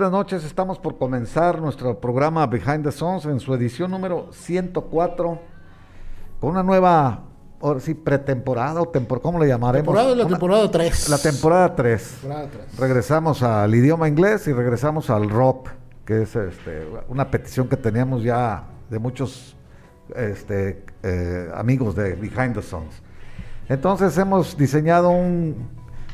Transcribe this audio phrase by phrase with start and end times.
[0.00, 5.38] Buenas noches, estamos por comenzar nuestro programa Behind the Songs en su edición número 104
[6.40, 7.24] con una nueva,
[7.60, 9.84] ahora sí, pretemporada o temporada, ¿cómo le llamaremos?
[9.84, 11.08] Temporada, la Una- temporada 3.
[11.10, 12.16] La temporada 3.
[12.22, 12.78] Temporada tres.
[12.78, 15.68] Regresamos al idioma inglés y regresamos al rock,
[16.06, 19.54] que es este, una petición que teníamos ya de muchos
[20.16, 23.02] este, eh, amigos de Behind the Songs.
[23.68, 25.68] Entonces hemos diseñado un,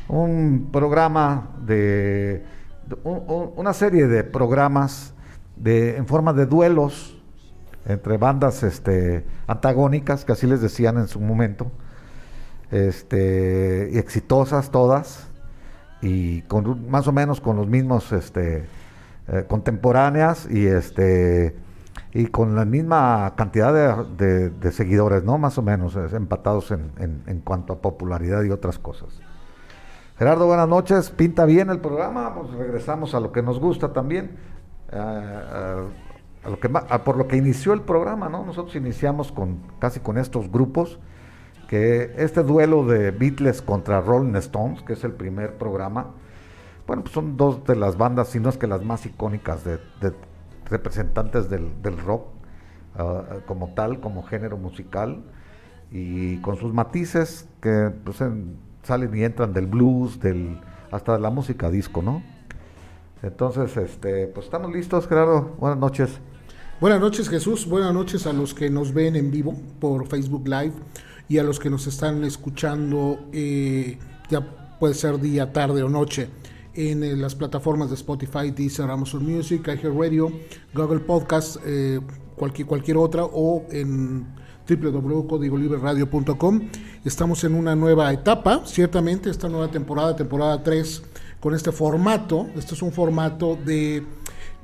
[0.09, 2.56] un programa de-
[3.03, 5.13] un- un- una serie de programas
[5.55, 7.17] de, en forma de duelos
[7.85, 11.71] entre bandas este, antagónicas, que así les decían en su momento,
[12.71, 15.27] este, exitosas todas,
[16.01, 18.65] y con más o menos con los mismos este,
[19.27, 21.55] eh, contemporáneas y este
[22.13, 25.37] y con la misma cantidad de, de- de seguidores, ¿no?
[25.37, 29.09] Más o menos empatados en, en- en cuanto a popularidad y otras cosas.
[30.17, 31.11] Gerardo, buenas noches.
[31.11, 34.31] Pinta bien el programa, pues regresamos a lo que nos gusta también,
[34.91, 35.83] a,
[36.43, 38.43] lo que por lo que inició el programa, ¿no?
[38.43, 40.97] Nosotros iniciamos con casi con estos grupos,
[41.67, 46.15] que este duelo de Beatles contra Rolling Stones, que es el primer programa,
[46.87, 49.79] bueno, pues son dos de las bandas, si no es que las más icónicas de,
[50.65, 52.27] representantes del, rock
[52.95, 55.21] ah, como tal, como género musical,
[55.91, 60.59] y con sus matices que pues, en- salen y entran del blues, del
[60.91, 62.23] hasta de la música disco, ¿no?
[63.21, 65.55] Entonces, este, pues estamos listos, Gerardo.
[65.59, 66.09] Buenas noches.
[66.79, 67.67] Buenas noches, Jesús.
[67.67, 70.73] Buenas noches a los que nos ven en vivo por Facebook Live
[71.27, 73.97] y a los que nos están escuchando, eh,
[74.29, 76.29] ya puede ser día, tarde o noche,
[76.73, 80.31] en eh, las plataformas de Spotify, Deezer, Amazon Music, iHeartRadio,
[80.73, 81.99] Google Podcast, eh,
[82.37, 84.27] cualquier, cualquier otra, o en
[84.67, 86.61] www.codigolibreradio.com.
[87.05, 91.03] Estamos en una nueva etapa, ciertamente, esta nueva temporada, temporada 3,
[91.39, 92.47] con este formato.
[92.55, 94.03] Este es un formato de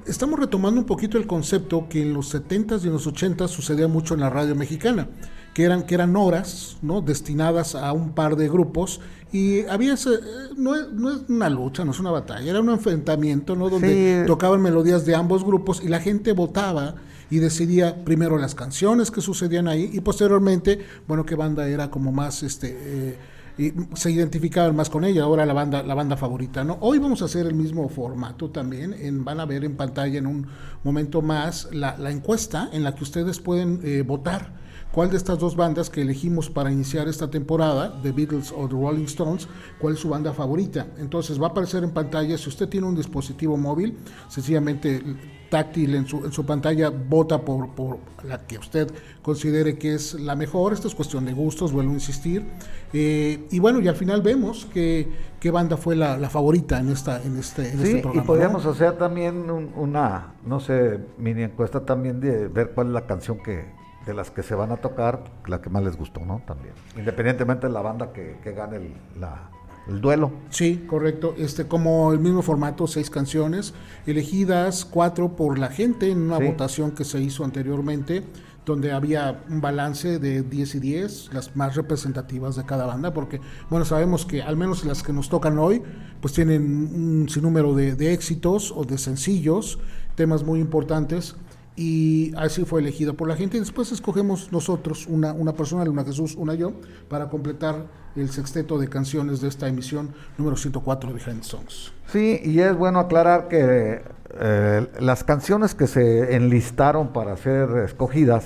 [0.06, 3.88] estamos retomando un poquito el concepto que en los 70s y en los 80s sucedía
[3.88, 5.08] mucho en la radio mexicana,
[5.54, 7.02] que eran, que eran horas ¿no?
[7.02, 9.00] destinadas a un par de grupos
[9.34, 10.20] y había ese, eh,
[10.56, 13.70] no, es, no es una lucha, no es una batalla, era un enfrentamiento ¿no?
[13.70, 14.28] donde Sí.
[14.28, 16.96] tocaban melodías de ambos grupos y la gente votaba
[17.30, 22.12] y decidía primero las canciones que sucedían ahí y posteriormente, bueno, qué banda era como
[22.12, 23.18] más este eh,
[23.58, 26.78] y se identificaban más con ella, ahora la banda, la banda favorita, ¿no?
[26.82, 30.26] Hoy vamos a hacer el mismo formato también, en, van a ver en pantalla en
[30.28, 30.48] un
[30.84, 34.54] momento más la, la encuesta en la que ustedes pueden eh, votar
[34.94, 38.74] cuál de estas dos bandas que elegimos para iniciar esta temporada, The Beatles o The
[38.76, 39.48] Rolling Stones,
[39.80, 40.88] cuál es su banda favorita.
[41.00, 43.98] Entonces va a aparecer en pantalla, si usted tiene un dispositivo móvil,
[44.30, 45.02] sencillamente
[45.50, 50.16] táctil en su, en su pantalla, vota por, por la que usted considere que es
[50.16, 50.74] la mejor.
[50.74, 52.44] Esto es cuestión de gustos, vuelvo a insistir.
[52.92, 56.90] Eh, y bueno, y al final vemos que, qué banda fue la, la favorita en,
[56.90, 58.72] esta, en, este, en Sí, este y podríamos ¿no?
[58.72, 63.38] hacer también un- una, no sé, mini encuesta también de ver cuál es la canción
[63.44, 63.66] que
[64.06, 66.42] de las que se van a tocar, la que más les gustó, ¿no?
[66.46, 66.74] También.
[66.98, 69.50] Independientemente de la banda que, que gane el, la-
[69.88, 70.32] el duelo.
[70.50, 71.36] Sí, correcto.
[71.38, 73.74] Este, como el mismo formato, seis canciones,
[74.06, 76.46] elegidas cuatro por la gente en una Sí.
[76.46, 78.24] votación que se hizo anteriormente,
[78.66, 83.42] donde había un balance de 10 y 10, las más representativas de cada banda, porque,
[83.70, 85.82] bueno, sabemos que al menos las que nos tocan hoy,
[86.22, 89.80] pues tienen un sinnúmero de, de éxitos o de sencillos,
[90.16, 91.36] temas muy importantes.
[91.76, 93.58] Y así fue elegido por la gente.
[93.58, 96.74] Y después escogemos nosotros, una, una persona, una Jesús, una yo,
[97.10, 101.92] para completar el sexteto de canciones de esta emisión número 104 de the Songs.
[102.08, 104.04] Sí, y es bueno aclarar que
[104.40, 108.46] eh, las canciones que se enlistaron para ser escogidas,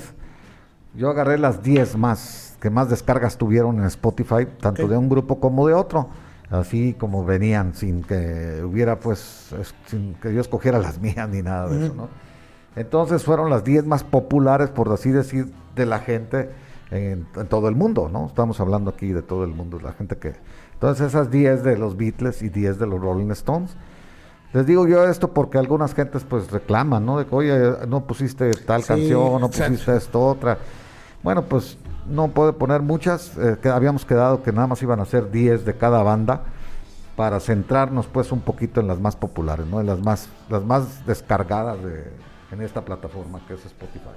[0.96, 5.42] yo agarré las 10 más, que más descargas tuvieron en Spotify, tanto de un grupo
[5.42, 6.08] como de otro,
[6.50, 11.42] así como venían, sin que hubiera, pues, es- sin que yo escogiera las mías ni
[11.42, 12.08] nada de eso, ¿no?
[12.78, 16.50] Entonces fueron las 10 más populares, por así decir, de la gente
[16.92, 18.28] en, en todo el mundo, ¿no?
[18.28, 20.36] Estamos hablando aquí de todo el mundo, la gente que...
[20.74, 23.76] Entonces esas 10 de los Beatles y 10 de los Rolling Stones.
[24.54, 27.18] Les digo yo esto porque algunas gentes pues reclaman, ¿no?
[27.18, 27.58] De que, oye,
[27.88, 29.72] no pusiste tal Sí, canción, no exacto.
[29.74, 30.60] pusiste esto, otra.
[31.24, 31.78] Bueno, pues
[32.08, 35.66] no puede poner muchas, eh, que habíamos quedado que nada más iban a ser 10
[35.66, 36.44] de cada banda.
[37.16, 39.80] para centrarnos pues un poquito en las más populares, ¿no?
[39.82, 42.04] En las más, las más descargadas de,
[42.52, 44.16] en esta plataforma que es Spotify.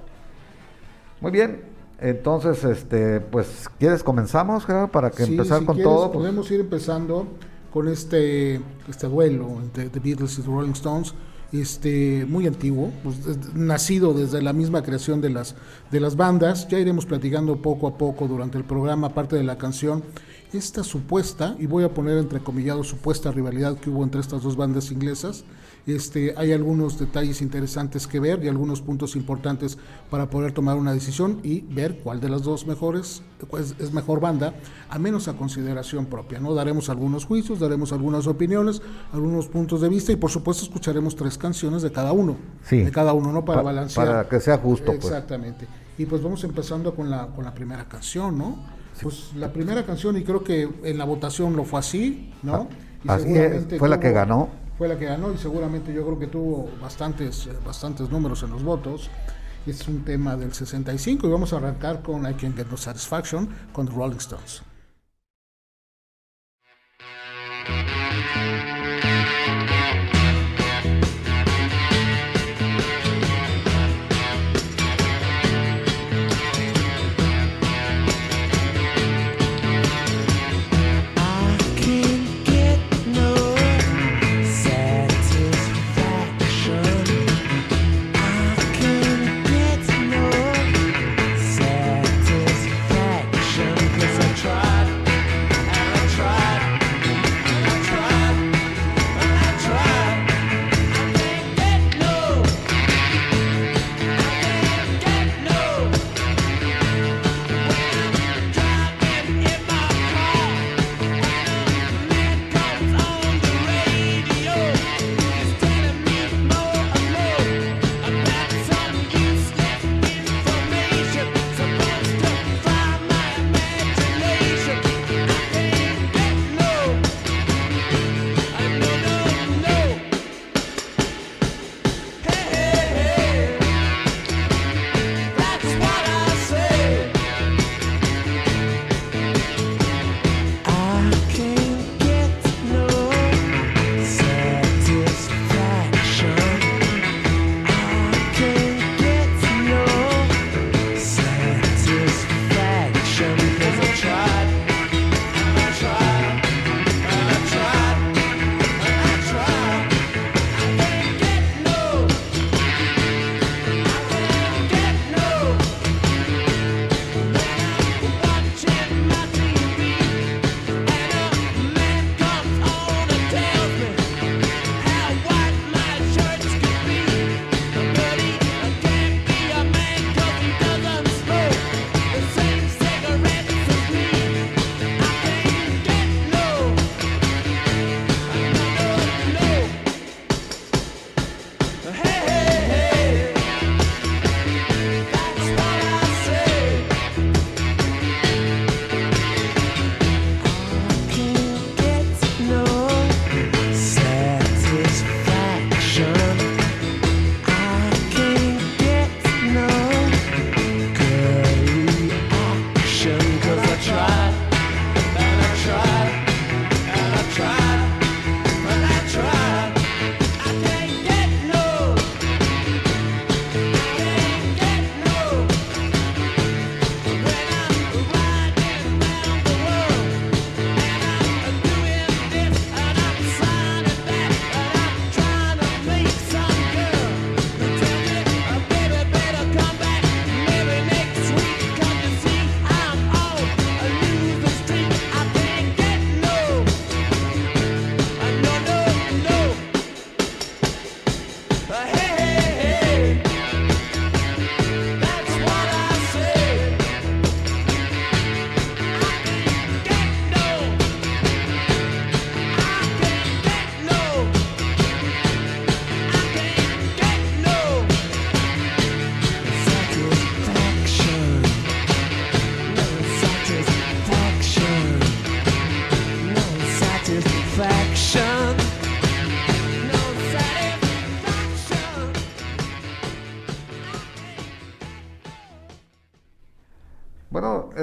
[1.19, 1.61] Muy bien,
[1.99, 6.11] entonces, este, pues, ¿quieres comenzamos, Gerardo, para que Sí, empezar si con quieres, todo?
[6.11, 7.27] Pues, Podemos ir empezando
[7.71, 11.13] con este, este duelo entre The Beatles y The Rolling Stones,
[11.53, 15.55] este, muy antiguo, pues, es- nacido desde la misma creación de las,
[15.91, 16.67] de las bandas.
[16.69, 20.03] Ya iremos platicando poco a poco durante el programa, aparte de la canción.
[20.53, 24.91] Esta supuesta, y voy a poner entrecomillado supuesta rivalidad que hubo entre estas dos bandas
[24.91, 25.43] inglesas,
[25.87, 29.77] este, hay algunos detalles interesantes que ver y algunos puntos importantes
[30.09, 34.19] para poder tomar una decisión y ver cuál de las dos mejores pues, es mejor
[34.19, 34.53] banda,
[34.89, 36.39] a menos a consideración propia.
[36.39, 36.53] ¿no?
[36.53, 38.81] Daremos algunos juicios, daremos algunas opiniones,
[39.11, 42.37] algunos puntos de vista y por supuesto escucharemos tres canciones de cada uno.
[42.63, 42.83] Sí.
[42.83, 43.43] De cada uno, ¿no?
[43.43, 44.05] Para Pa- balancear.
[44.07, 45.05] para que sea justo, pues.
[45.05, 45.67] Exactamente.
[45.97, 48.57] Y pues vamos empezando con la, con la primera canción, ¿no?
[49.01, 52.67] Pues la primera canción, y creo que en la votación lo fue así, ¿no?
[53.03, 54.49] Y Ah, es, seguramente fue la que ganó.
[54.81, 58.49] Fue la que ganó y seguramente yo creo que tuvo bastantes, eh, bastantes números en
[58.49, 59.11] los votos.
[59.67, 63.47] Es un tema del 65 y vamos a arrancar con I Can't Get No Satisfaction
[63.73, 64.63] con The Rolling Stones.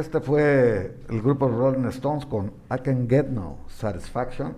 [0.08, 4.54] Este fue el grupo Rolling Stones con I Can Get No Satisfaction.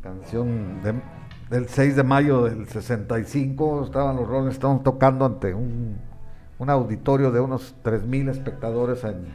[0.00, 0.94] canción de-
[1.50, 3.82] del 6 de mayo del 65.
[3.82, 5.98] Estaban los Rolling Stones tocando ante un,
[6.68, 9.26] auditorio de unos 3.000 espectadores en,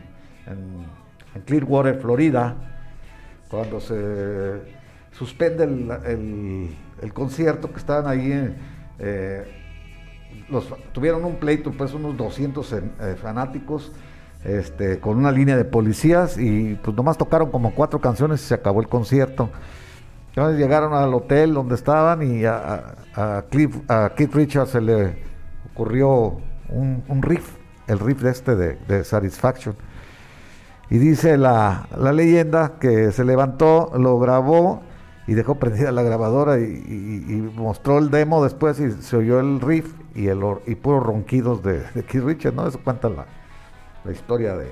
[1.45, 2.55] Clearwater, Florida,
[3.49, 4.61] cuando se
[5.11, 8.55] suspende el, concierto que estaban ahí.
[8.99, 9.43] eh,
[10.49, 13.91] los, tuvieron un pleito, pues unos 200 en- eh, fanáticos
[14.43, 18.53] este, con una línea de policías y pues nomás tocaron como cuatro canciones y se
[18.53, 19.49] acabó el concierto.
[20.29, 22.95] Entonces llegaron al hotel donde estaban y a,
[23.51, 25.15] Keith Richards se le
[25.71, 26.37] ocurrió
[26.69, 27.55] un, riff,
[27.87, 29.75] el riff de este de, Satisfaction.
[30.89, 34.81] Y dice la, la leyenda que se levantó, lo grabó
[35.27, 39.93] y dejó prendida la grabadora y, mostró el demo después y se oyó el riff
[40.15, 42.67] y el y puros ronquidos de, de Keith Richards, ¿no?
[42.67, 43.25] Eso cuenta la,
[44.05, 44.65] la historia de,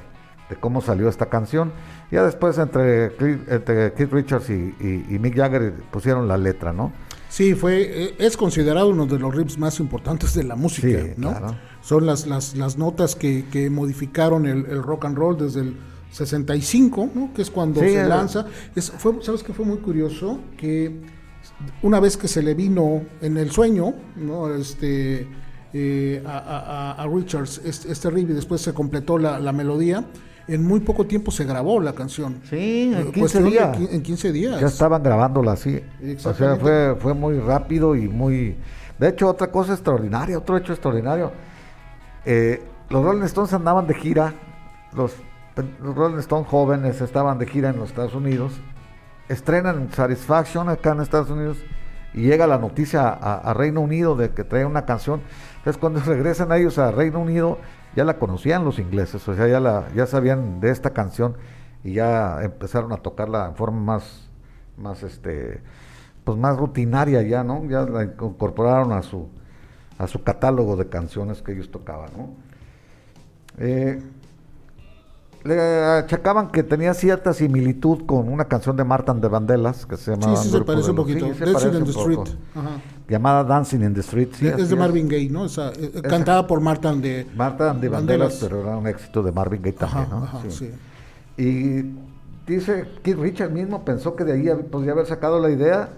[0.49, 1.71] de cómo salió esta canción.
[2.11, 3.05] Ya después entre,
[3.53, 6.91] entre Keith Richards y, y- y Mick Jagger pusieron la letra, ¿no?
[7.29, 11.11] Sí, fue, eh, es considerado uno de los riffs más importantes de la música, Sí,
[11.15, 11.29] ¿no?
[11.29, 11.55] claro.
[11.81, 15.77] Son las, las, las notas que, que modificaron el, el rock and roll desde el
[16.11, 17.33] 65, ¿no?
[17.33, 18.05] Que es cuando Sí, se eh.
[18.05, 18.45] lanza.
[18.75, 20.39] Es, fue, ¿Sabes qué fue muy curioso?
[20.57, 20.99] Que
[21.81, 24.53] una vez que se le vino en el sueño, ¿no?
[24.53, 25.25] Este,
[25.73, 29.51] eh, a, a- a- a Richards este, este riff y después se completó la, la
[29.51, 30.03] melodía,
[30.47, 32.41] en muy poco tiempo se grabó la canción.
[32.49, 33.77] Sí, en Eh, 15 cuestión de días.
[33.91, 34.59] en 15 días.
[34.59, 35.81] Ya estaban grabándola así.
[36.25, 38.57] O sea, fue, fue muy rápido y muy...
[38.99, 41.31] De hecho, otra cosa extraordinaria, otro hecho extraordinario.
[42.25, 44.33] eh, los Rolling Stones andaban de gira,
[44.93, 45.13] los,
[45.81, 48.51] los Rolling Stones jóvenes estaban de gira en los Estados Unidos,
[49.29, 51.57] estrenan Satisfaction acá en Estados Unidos
[52.13, 55.21] y llega la noticia a, a Reino Unido de que trae una canción.
[55.61, 57.59] Entonces cuando regresan ellos a Reino Unido
[57.95, 61.35] ya la conocían los ingleses, o sea, ya, la, ya sabían de esta canción
[61.83, 64.29] y ya empezaron a tocarla en forma más,
[64.77, 65.61] más este,
[66.23, 67.65] pues más rutinaria ya, ¿no?
[67.65, 69.27] Ya la incorporaron a su,
[69.97, 72.29] a su catálogo de canciones que ellos tocaban, ¿no?
[73.57, 74.01] Eh,
[75.43, 80.11] le achacaban que tenía cierta similitud con una canción de Martin de Vandellas que se
[80.11, 81.25] llama Sí, sí, se parece un poquito.
[81.27, 82.19] Dancing in the Street.
[82.55, 82.69] Ajá.
[83.09, 84.29] llamada Dancing in the Street.
[84.33, 85.45] sí, es de Marvin Gaye, ¿no?
[85.45, 87.91] Esa, eh, cantada por Marta de Vandellas.
[87.91, 90.23] Vandellas, pero era un éxito de Marvin Gaye también, Ajá, ¿no?
[90.23, 90.51] ajá, Sí.
[90.51, 90.71] sí.
[91.37, 91.95] Y
[92.51, 95.89] dice Keith Richards mismo pensó que de ahí podría haber sacado la idea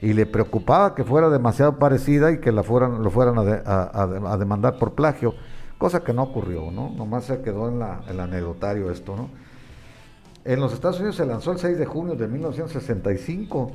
[0.00, 3.62] y le preocupaba que fuera demasiado parecida y que la fueran, lo fueran a, de-
[3.64, 5.34] a- a- a demandar por plagio,
[5.78, 6.90] cosa que no ocurrió, ¿no?
[6.90, 9.30] Nomás se quedó en la, el anecdotario esto, ¿no?
[10.44, 13.72] En los Estados Unidos se lanzó el 6 de junio de 1965,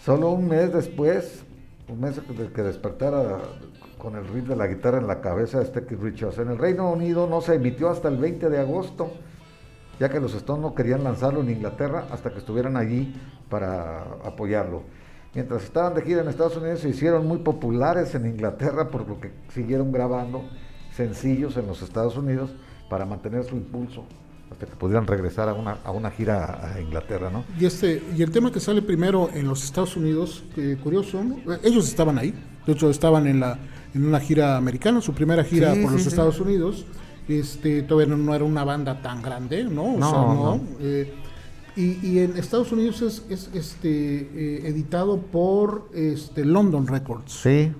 [0.00, 1.44] solo un mes después,
[1.88, 3.38] un mes de que despertara
[3.98, 6.38] con el riff de la guitarra en la cabeza de Keith Richards.
[6.38, 9.10] En el Reino Unido no se emitió hasta el 20 de agosto
[9.98, 13.14] ya que los Stones no querían lanzarlo en Inglaterra hasta que estuvieran allí
[13.48, 14.82] para apoyarlo.
[15.34, 19.20] Mientras estaban de gira en Estados Unidos se hicieron muy populares en Inglaterra por lo
[19.20, 20.44] que siguieron grabando
[20.96, 22.50] sencillos en los Estados Unidos
[22.88, 24.04] para mantener su impulso
[24.50, 27.44] hasta que pudieran regresar a una, a una gira a Inglaterra, ¿no?
[27.58, 31.20] Y este y el tema que sale primero en los Estados Unidos, que curioso.
[31.20, 32.32] Eh, ellos estaban ahí,
[32.66, 33.58] de hecho estaban en la
[33.94, 36.08] en una gira americana, su primera gira Sí, por sí, los sí.
[36.08, 36.84] Estados Unidos.
[37.26, 39.94] Este todavía no, no era una banda tan grande, ¿no?
[39.94, 40.34] O No, sea, no.
[40.34, 40.60] no.
[40.80, 41.12] Eh,
[41.76, 47.32] y, y en Estados Unidos es, es, este eh, editado por este London Records.
[47.32, 47.72] Sí,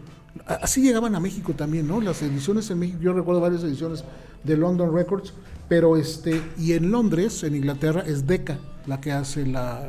[0.46, 2.00] Así llegaban a México también, ¿no?
[2.00, 4.04] Las ediciones en México, yo recuerdo varias ediciones
[4.42, 5.32] de London Records,
[5.68, 9.80] pero este, y en Londres, en Inglaterra, es Decca la que hace la,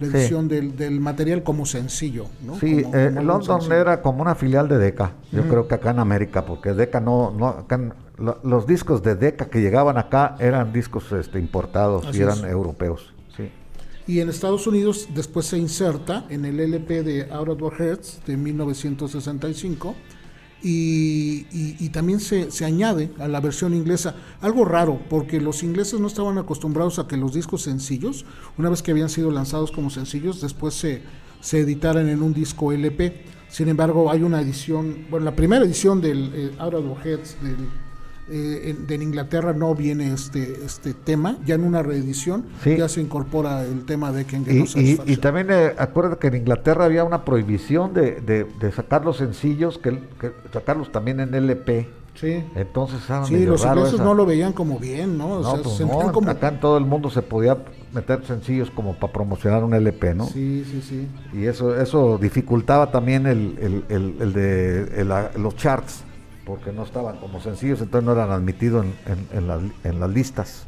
[0.00, 0.16] la Sí.
[0.16, 2.58] edición del, del material como sencillo, ¿no?
[2.58, 3.74] Sí, Como- eh, como London sencillo.
[3.80, 7.30] era como una filial de Decca, yo creo que acá en América, porque Decca no,
[7.30, 7.94] no acá en-
[8.42, 12.44] los discos de Decca que llegaban acá eran discos este, importados Así y eran es.
[12.44, 13.14] europeos.
[14.12, 18.20] Y en Estados Unidos después se inserta en el LP de Out of Our Heads
[18.26, 19.94] de 1965
[20.62, 24.14] y, y- también se, se añade a la versión inglesa.
[24.42, 28.26] Algo raro, porque los ingleses no estaban acostumbrados a que los discos sencillos,
[28.58, 31.00] una vez que habían sido lanzados como sencillos, después se,
[31.40, 33.24] se editaran en un disco LP.
[33.48, 37.56] Sin embargo, hay una edición, bueno, la primera edición del eh, Out of Heads del,
[38.30, 42.76] eh, en, de en Inglaterra no viene este, este tema, ya en una reedición Sí.
[42.76, 46.36] ya se incorpora el tema de Get Y, y- y también eh, acuérdate que en
[46.36, 51.34] Inglaterra había una prohibición de, de- de sacar los sencillos, que, que sacarlos también en
[51.34, 51.88] LP.
[52.14, 55.28] Sí, Entonces sí los ingleses no lo veían como bien, ¿no?
[55.38, 56.30] O No, sea, pues se no, sentían como...
[56.30, 57.56] acá en todo el mundo se podía
[57.94, 60.26] meter sencillos como para promocionar un LP, ¿no?
[60.26, 61.08] Sí, sí, sí.
[61.32, 65.04] Y eso eso dificultaba también el, el- el- el de
[65.38, 66.04] los charts,
[66.44, 70.10] porque no estaban como sencillos, entonces no eran admitidos en, en- en las, en las
[70.10, 70.64] listas.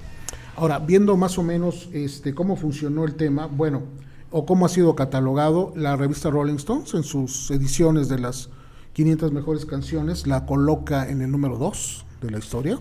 [0.57, 3.83] Ahora, viendo más o menos este, cómo funcionó el tema, bueno,
[4.31, 8.51] o cómo ha sido catalogado la revista Rolling Stones en sus ediciones de las
[8.93, 12.79] 500 mejores canciones, la coloca en el número 2 de la historia.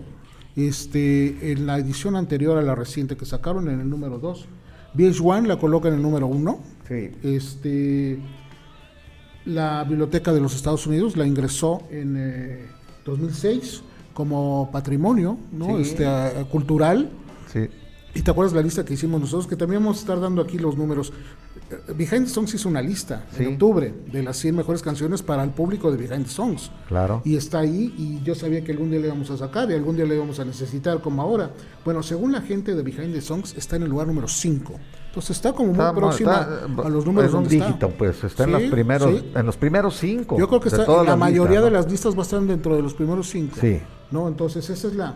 [0.56, 4.46] Este, en la edición anterior a la reciente que sacaron, en el número 2.
[4.96, 6.58] VH1 la coloca en el número 1.
[6.86, 7.10] Sí.
[7.24, 8.20] Este,
[9.44, 12.66] la Biblioteca de los Estados Unidos la ingresó en eh,
[13.04, 13.82] 2006
[14.12, 15.76] como patrimonio ¿no?
[15.76, 15.82] Sí.
[15.82, 17.10] este, a- cultural.
[17.52, 17.68] Sí.
[18.16, 20.56] Y te acuerdas la lista que hicimos nosotros, que también vamos a estar dando aquí
[20.56, 21.12] los números.
[21.68, 23.42] Eh, Behind the Songs hizo una lista Sí.
[23.42, 26.70] en octubre de las 100 mejores canciones para el público de Behind the Songs.
[26.86, 27.22] Claro.
[27.24, 29.96] Y está ahí y yo sabía que algún día le íbamos a sacar y algún
[29.96, 31.50] día le íbamos a necesitar como ahora.
[31.84, 34.74] Bueno, según la gente de Behind the Songs está en el lugar número 5.
[35.14, 37.66] Entonces está como muy próxima está- a los números es un donde está.
[37.68, 39.32] dígito, pues, está en Sí, los primeros, sí.
[39.32, 40.36] en los primeros cinco.
[40.36, 41.76] Yo creo que de está, todas la mayoría listas, de ¿no?
[41.76, 43.56] las listas va a estar dentro de los primeros 5.
[43.60, 43.80] Sí.
[44.10, 44.26] ¿no?
[44.26, 45.14] Entonces esa es la...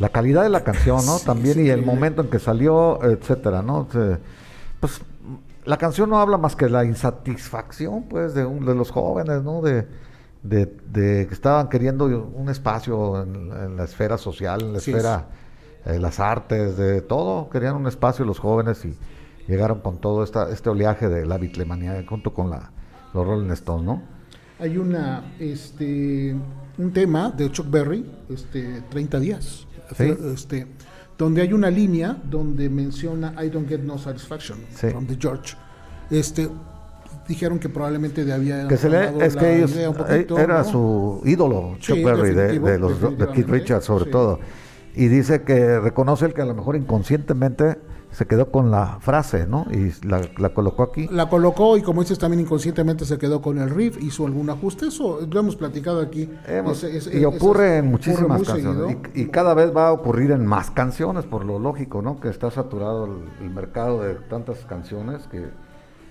[0.00, 1.16] La calidad de la canción, ¿no?
[1.18, 3.86] Sí, También y el momento en que salió, etcétera, ¿no?
[4.80, 5.00] Pues
[5.64, 9.62] la canción no habla más que la insatisfacción, pues, de, un- de los jóvenes, ¿no?
[9.62, 9.86] De,
[10.42, 14.90] de, de que estaban queriendo un espacio en, en la esfera social, en la Así
[14.90, 15.26] esfera
[15.92, 17.48] de las artes, de todo.
[17.50, 18.94] Querían un espacio los jóvenes y
[19.48, 22.70] llegaron con todo esta, este oleaje de la bitlemanía junto con la,
[23.14, 24.02] los Rolling Stones, ¿no?
[24.58, 26.34] Hay una, este,
[26.78, 29.66] un tema de Chuck Berry, este, 30 días,
[29.96, 30.12] Sí.
[30.34, 30.66] este,
[31.16, 34.88] donde hay una línea donde menciona I don't get no satisfaction Sí.
[34.90, 35.56] from the George.
[36.10, 36.48] Este,
[37.28, 40.64] dijeron que probablemente de había Que se le, es que ellos, eh, poquito, era ¿no?
[40.64, 44.10] su ídolo, Sí, Chuck Berry, de, de los, de Keith Richards sobre sí.
[44.10, 44.40] todo.
[44.96, 47.76] Y dice que reconoce el que a lo mejor inconscientemente
[48.12, 49.66] se quedó con la frase, ¿no?
[49.70, 51.06] Y la, la colocó aquí.
[51.10, 54.86] La colocó y como dices también inconscientemente se quedó con el riff, hizo algún ajuste,
[54.86, 56.30] eso lo hemos platicado aquí.
[56.48, 58.96] Hemos- Ese- ese- y ocurre ese- en muchísimas ocurre canciones.
[59.14, 62.18] Y, y cada vez va a ocurrir en más canciones, por lo lógico, ¿no?
[62.18, 65.44] Que está saturado el, el mercado de tantas canciones que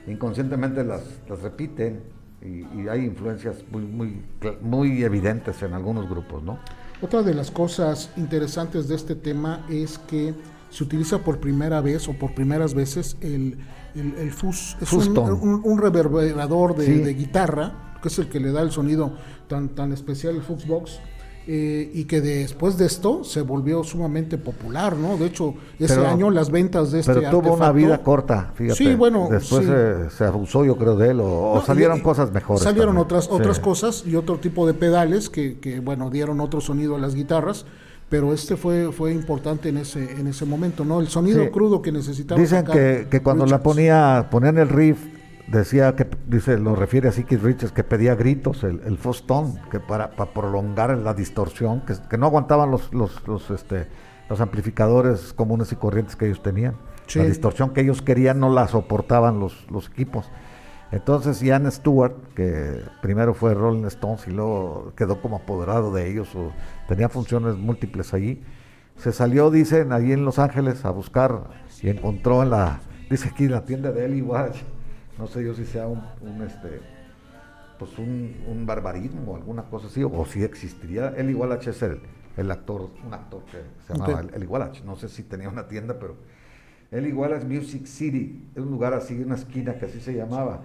[0.08, 2.04] inconscientemente las, las repiten
[2.41, 4.21] y, y hay influencias muy, muy,
[4.62, 6.60] muy evidentes en algunos grupos, ¿no?
[7.01, 10.34] Otra de las cosas interesantes de este tema es que
[10.69, 13.58] se utiliza por primera vez o por primeras veces el,
[13.95, 14.75] el, el fuzz.
[14.81, 16.93] Es un, un- un reverberador de, Sí.
[16.99, 19.13] de guitarra, que es el que le da el sonido
[19.47, 20.99] tan, tan especial, el Fuzzbox.
[21.47, 25.15] Eh, y que después de esto se volvió sumamente popular, ¿no?
[25.17, 28.75] De hecho, ese Pero- año las ventas de este Pero tuvo una vida corta, fíjate.
[28.84, 29.71] Sí, bueno, Después sí.
[29.71, 32.63] Se, se abusó, yo creo, de él, o, salieron y- cosas mejores.
[32.63, 33.03] Salieron también.
[33.05, 33.29] otras, Sí.
[33.31, 37.13] otras cosas y otro tipo de pedales que, que, bueno, dieron otro sonido a las
[37.15, 37.65] guitarras,
[38.10, 40.99] pero este fue, fue importante en ese, en ese momento, ¿no?
[40.99, 41.49] El sonido Sí.
[41.49, 42.39] crudo que necesitaba.
[42.39, 44.97] Dicen que, que cuando la ponía, ponían el riff,
[45.47, 49.79] decía que, dice, lo refiere así Keith Richards, que pedía gritos, el, el tone, que
[49.79, 53.88] para, para prolongar la distorsión, que, que no aguantaban los, los, los, este,
[54.29, 56.75] los amplificadores comunes y corrientes que ellos tenían.
[57.08, 57.19] Sí.
[57.19, 60.29] La distorsión que ellos querían no la soportaban los, los equipos.
[60.91, 66.34] Entonces Ian Stewart, que primero fue Rolling Stones y luego quedó como apoderado de ellos,
[66.36, 66.51] o
[66.88, 68.41] tenía funciones múltiples allí,
[68.97, 71.49] se salió, dicen, allí en Los Ángeles a buscar
[71.81, 72.79] y encontró en la,
[73.10, 74.58] dice aquí, en la tienda de Eli Watch,
[75.17, 76.82] no sé yo si sea un, un, este,
[77.80, 81.10] pues un, un barbarismo o alguna cosa así, o si existiría.
[81.10, 81.99] Eli Wallach es el,
[82.38, 84.21] el actor, un actor que se llamaba.
[84.34, 86.15] Eli Wallach, no sé si tenía una tienda, pero
[86.91, 90.62] Eli Wallach Music City, es un lugar así, una esquina que así se llamaba,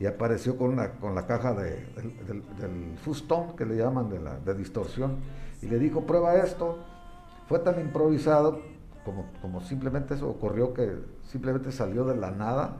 [0.00, 4.08] y apareció con, una, con la caja de, del, del, del fustón, que le llaman,
[4.08, 5.16] de, la, de distorsión,
[5.60, 6.78] y le dijo, prueba esto.
[7.48, 8.60] Fue tan improvisado
[9.04, 12.76] como, como simplemente eso ocurrió, que simplemente salió de la nada.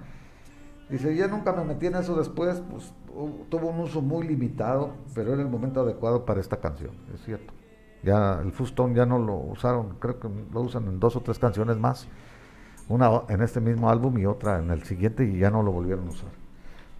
[0.90, 2.92] Dice, ya nunca me metí en eso después, pues
[3.50, 7.52] tuvo un uso muy limitado, pero era el momento adecuado para esta canción, es cierto.
[8.02, 11.38] Ya el fustón ya no lo usaron, creo que lo usan en dos o tres
[11.38, 12.08] canciones más,
[12.88, 16.06] una en este mismo álbum y otra en el siguiente y ya no lo volvieron
[16.06, 16.30] a usar.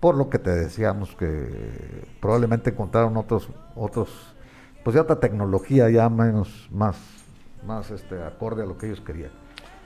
[0.00, 4.34] Por lo que te decíamos que probablemente encontraron otros, otros,
[4.84, 6.96] pues ya otra tecnología ya menos, más,
[7.66, 9.30] más este, acorde a lo que ellos querían.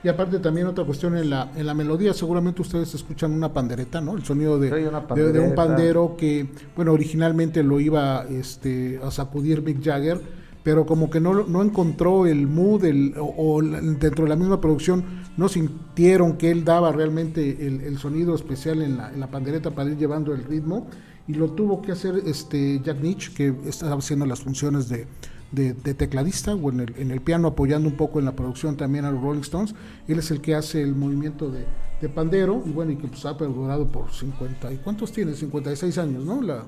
[0.03, 4.01] Y aparte también otra cuestión en la, en la melodía, seguramente ustedes escuchan una pandereta,
[4.01, 4.15] ¿no?
[4.17, 4.69] El sonido de,
[5.15, 10.19] de- de un pandero que, bueno, originalmente lo iba este, a sacudir Mick Jagger,
[10.61, 15.03] pero como que no, no encontró el mood el, o, dentro de la misma producción
[15.37, 19.71] no sintieron que él daba realmente el, el sonido especial en la, en la pandereta
[19.71, 20.87] para ir llevando el ritmo
[21.27, 25.07] y lo tuvo que hacer este Jack Nitch que estaba haciendo las funciones de,
[25.53, 28.75] de- de tecladista o en el, en el piano apoyando un poco en la producción
[28.75, 29.73] también a los Rolling Stones
[30.07, 31.65] él es el que hace el movimiento de,
[32.01, 35.97] de pandero y bueno y que pues ha perdurado por 50 y cuántos tiene 56
[35.99, 36.63] años no la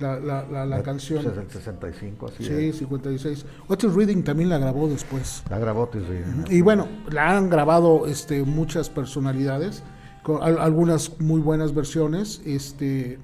[0.00, 2.76] la, la, la, la Eh, canción pues, es el 65, así sí es.
[2.78, 6.44] 56 Otis Reading también la grabó después La grabó Otis Redding.
[6.50, 9.82] y bueno, la han grabado este, muchas personalidades.
[10.24, 13.18] con al- algunas muy buenas versiones, este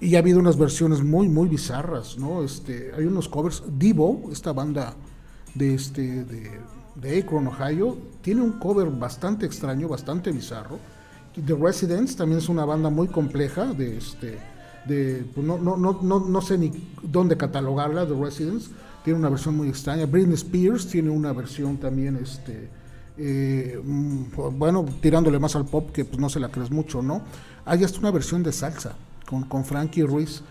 [0.00, 2.42] y ha habido unas versiones muy muy bizarras, ¿no?
[2.42, 4.94] Este, hay unos covers Divo, esta banda
[5.54, 6.60] de este de,
[6.94, 10.78] de Ohio, tiene un cover bastante extraño, bastante bizarro.
[11.44, 14.38] The Residents también es una banda muy compleja de este
[14.86, 18.70] de pues no, no, no, no, no sé ni dónde catalogarla, The Residents,
[19.04, 20.06] tiene una versión muy extraña.
[20.06, 22.70] Britney Spears tiene una versión también este
[23.18, 27.22] eh, mm, bueno, tirándole más al pop, que pues no se la crees mucho, ¿no?
[27.64, 28.96] Hay hasta una versión de salsa
[29.28, 30.42] con, con Frankie Ruiz.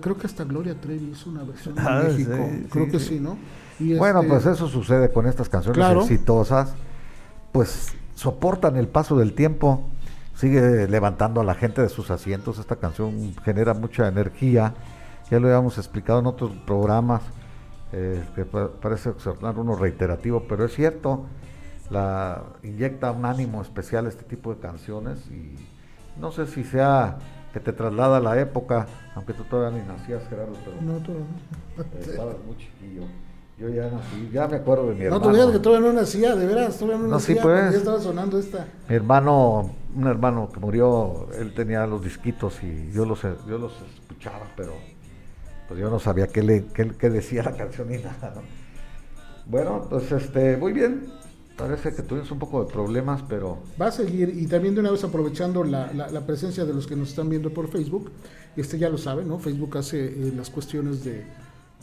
[0.00, 2.48] Creo que hasta Gloria Trevi hizo una versión en Ah, México.
[2.50, 3.04] sí, creo sí, que sí.
[3.08, 3.36] sí, ¿no?
[3.78, 6.00] Y Bueno, este, pues eso sucede con estas canciones Claro.
[6.02, 6.74] exitosas,
[7.52, 9.88] pues soportan el paso del tiempo,
[10.34, 14.74] sigue levantando a la gente de sus asientos, esta canción genera mucha energía,
[15.30, 17.22] ya lo habíamos explicado en otros programas,
[17.92, 21.26] eh, que pa- parece sonar uno reiterativo, pero es cierto,
[21.90, 25.54] la inyecta un ánimo especial este tipo de canciones y
[26.20, 27.18] no sé si sea
[27.52, 30.76] que te traslada a la época, aunque tú todavía ni nacías, Gerardo, pero...
[30.80, 31.84] No, tú no.
[32.00, 33.02] Estabas muy chiquillo.
[33.58, 35.22] Yo ya nací, ya me acuerdo de mi No, hermano.
[35.22, 37.72] tú veías que todavía no nacía, de veras, todavía no, No, sí, pues.
[37.72, 38.66] Ya estaba sonando esta.
[38.88, 43.72] Mi hermano, un hermano que murió, él tenía los disquitos y yo los, yo los
[44.00, 44.72] escuchaba, pero
[45.68, 48.42] pues yo no sabía qué, le, qué, qué decía la canción ni nada, ¿no?
[49.46, 51.12] Bueno, pues este, muy bien.
[51.60, 54.90] Parece que tuvimos un poco de problemas, pero Va a seguir y también de una
[54.90, 58.10] vez aprovechando la, la- la presencia de los que nos están viendo por Facebook,
[58.56, 59.38] este ya lo saben, ¿no?
[59.38, 61.24] Facebook hace eh, las cuestiones de,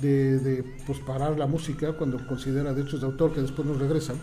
[0.02, 4.16] de, de, pues, parar la música cuando considera derechos de autor que después nos regresan.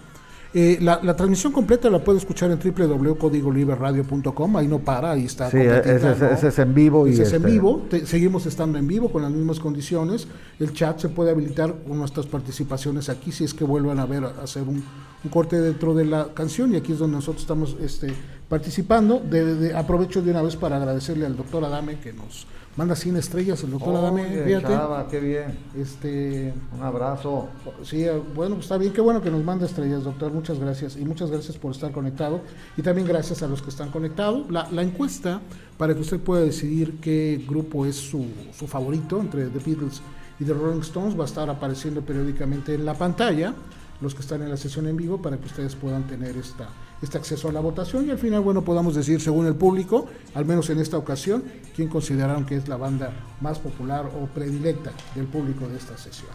[0.56, 5.50] Eh, la, la transmisión completa la puede escuchar en www.codigoliberradio.com, ahí no para, ahí está.
[5.50, 7.06] sí, ese, ese es en vivo.
[7.08, 10.28] y Ese es en este, vivo, te- seguimos estando en vivo con las mismas condiciones.
[10.60, 14.24] El chat se puede habilitar con nuestras participaciones aquí si es que vuelvan a ver
[14.24, 14.76] a hacer un,
[15.24, 18.12] un corte dentro de la canción y aquí es donde nosotros estamos este,
[18.48, 19.18] participando.
[19.20, 23.16] De, de- aprovecho de una vez para agradecerle al doctor Adame que nos manda 100
[23.16, 23.62] estrellas.
[23.62, 24.66] El doctor Adame, fíjate.
[24.66, 25.58] chava, qué bien.
[25.76, 27.48] Este, Un abrazo.
[27.82, 30.32] Sí, eh, bueno, está bien, qué bueno que nos manda estrellas, doctor.
[30.32, 32.40] Muchas gracias y muchas gracias por estar conectado
[32.76, 34.50] y también gracias a los que están conectados.
[34.50, 35.40] La, la encuesta
[35.78, 40.02] para que usted pueda decidir qué grupo es su, su favorito entre The Beatles
[40.38, 43.54] y The Rolling Stones va a estar apareciendo periódicamente en la pantalla,
[44.00, 46.68] los que están en la sesión en vivo, para que ustedes puedan tener esta,
[47.04, 50.44] este acceso a la votación y al final, bueno, podamos decir, según el público, al
[50.44, 51.44] menos en esta ocasión,
[51.76, 56.32] quién consideraron que es la banda más popular o predilecta del público de esta sesión.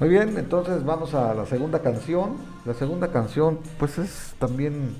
[0.00, 2.36] Muy bien, entonces vamos a la segunda canción.
[2.64, 4.94] La segunda canción, pues es también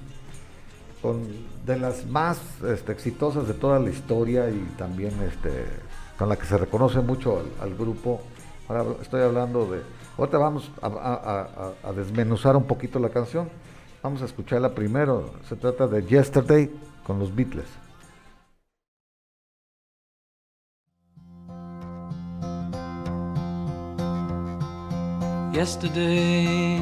[1.65, 5.67] de las más este, exitosas de toda la historia y también este,
[6.19, 8.21] con la que se reconoce mucho al, grupo.
[8.69, 9.83] Ahora estoy hablando de.
[10.19, 13.49] Ahorita vamos a desmenuzar un poquito la canción.
[14.03, 15.33] Vamos a escucharla primero.
[15.49, 16.71] Se trata de Yesterday
[17.05, 17.67] con los Beatles.
[25.59, 26.79] yesterday.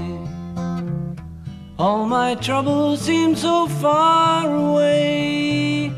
[1.78, 5.90] All my troubles seem so far away.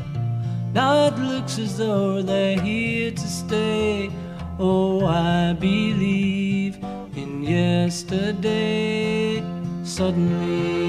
[0.73, 4.09] Now it looks as though they're here to stay.
[4.57, 6.77] Oh, I believe
[7.17, 9.43] in yesterday.
[9.83, 10.88] Suddenly,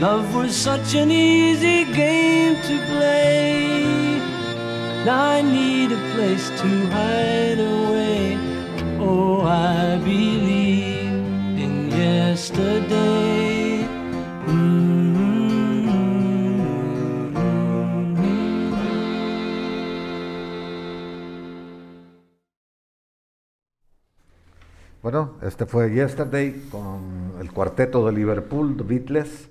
[0.00, 3.84] Love was such an easy game to play.
[5.06, 8.38] I need a place to hide away.
[8.98, 11.04] Oh, I believe
[11.60, 13.86] in yesterday.
[25.02, 29.50] Bueno, este fue Yesterday con el cuarteto de Liverpool, The Beatles.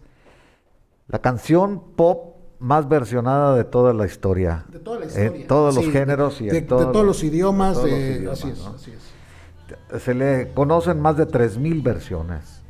[1.10, 4.65] La canción pop más versionada de toda la historia.
[4.69, 5.48] De toda la En historia.
[5.48, 7.74] todos los géneros y de, en de todos, los idiomas.
[7.76, 8.69] todos los de- idiomas, así es, ¿no?
[8.76, 10.02] así es.
[10.04, 12.62] Se le conocen más de 3.000 versiones,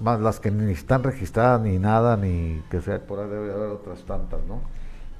[0.00, 3.68] más las que ni están registradas ni nada, ni que sea por ahí debe haber
[3.70, 4.60] otras tantas, ¿no?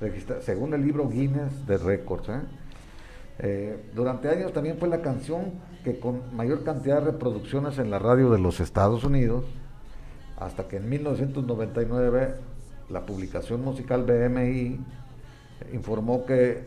[0.01, 2.41] Registra- según el libro Guinness de Records, ¿eh?
[3.41, 7.99] Eh, durante años también fue la canción que con mayor cantidad de reproducciones en la
[7.99, 9.45] radio de los Estados Unidos,
[10.39, 12.35] hasta que en 1999
[12.90, 14.79] la publicación musical BMI
[15.73, 16.64] informó que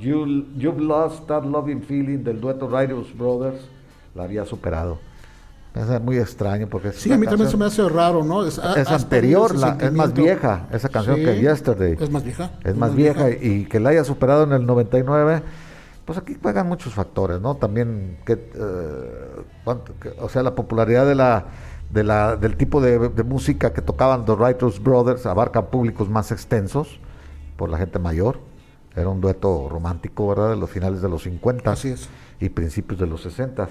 [0.00, 3.60] You, You've Lost That Loving Feeling del dueto Writers Brothers
[4.14, 4.98] la había superado.
[5.74, 8.44] Es muy extraño porque Sí, a mí también se me hace raro, ¿no?
[8.44, 11.96] Es, anterior, la- es más vieja esa canción Sí, que Yesterday.
[12.00, 12.50] Es más vieja.
[12.64, 15.42] Es más vieja y que la haya superado en el 99,
[16.04, 17.54] pues aquí juegan muchos factores, ¿no?
[17.56, 21.44] También que, eh, cuánto- que- o sea, la popularidad de la,
[21.90, 26.30] de la, del tipo de, de música que tocaban The Writers Brothers abarca públicos más
[26.32, 27.00] extensos
[27.56, 28.38] por la gente mayor.
[28.94, 30.50] Era un dueto romántico, ¿verdad?
[30.50, 32.08] De los finales de los 50 Así es.
[32.40, 33.68] y principios de los 60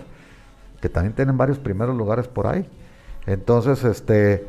[0.82, 2.66] que también tienen varios primeros lugares por ahí.
[3.26, 4.46] Entonces, este,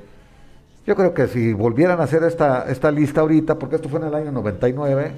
[0.87, 4.07] yo creo que si volvieran a hacer esta, esta lista ahorita, porque esto fue en
[4.07, 5.13] el año 99,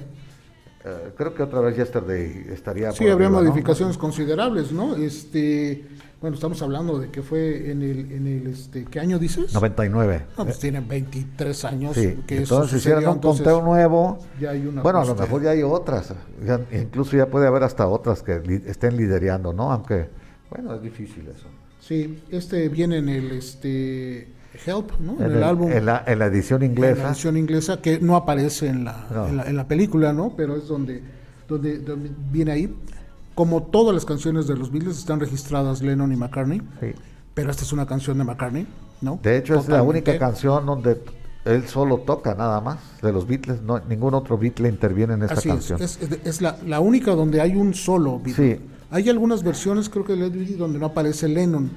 [0.83, 3.49] eh, creo que otra vez Yesterday estaría Sí, por habría arriba, ¿no?
[3.49, 4.95] modificaciones considerables, ¿no?
[4.95, 5.85] Este,
[6.21, 9.53] bueno, estamos hablando de que fue en el, en el, este, ¿qué año dices?
[9.55, 10.21] 99.
[10.37, 14.19] No, pues tienen 23 años Sí, que entonces hicieron un entonces, conteo nuevo.
[14.39, 16.13] ya hay una bueno, a lo mejor ya hay otras.
[16.45, 19.71] ya- incluso ya puede haber hasta otras que li- estén liderando, ¿no?
[19.71, 20.09] Aunque,
[20.51, 21.47] bueno, es difícil eso.
[21.79, 24.27] Sí, este viene en el este
[24.65, 25.13] Help, ¿no?
[25.13, 25.71] En, En, el, el- álbum.
[25.71, 27.07] en la, en la edición en la inglesa.
[27.09, 29.27] edición inglesa que no aparece en la, No.
[29.27, 30.35] en la, en la película, ¿no?
[30.37, 31.01] Pero es donde,
[31.47, 32.75] donde, donde viene ahí.
[33.35, 36.87] Como todas las canciones de los Beatles están registradas Lennon y McCartney, sí.
[37.33, 38.67] pero esta es una canción de McCartney,
[39.01, 39.19] ¿no?
[39.23, 41.01] De hecho, es la única canción donde
[41.45, 42.77] él solo toca nada más.
[43.01, 45.81] De los Beatles, no, ningún otro Beatle interviene en esta Así canción.
[45.81, 48.57] es, es- es la, la única donde hay un solo Beatle.
[48.57, 48.61] Sí.
[48.91, 51.71] Hay algunas versiones, creo que de Led donde no aparece Lennon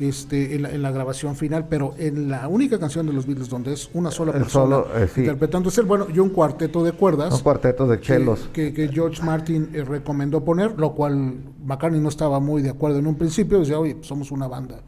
[0.00, 3.48] este, en, la, en la grabación final, pero en la única canción de los Beatles
[3.48, 5.20] donde es una sola El persona solo, eh, sí.
[5.20, 8.48] interpretando es el bueno y un cuarteto de cuerdas Un cuarteto de chelos.
[8.52, 12.98] que, que George Martin eh, recomendó poner, lo cual McCartney no estaba muy de acuerdo
[12.98, 14.82] en un principio, decía, oye, pues somos una banda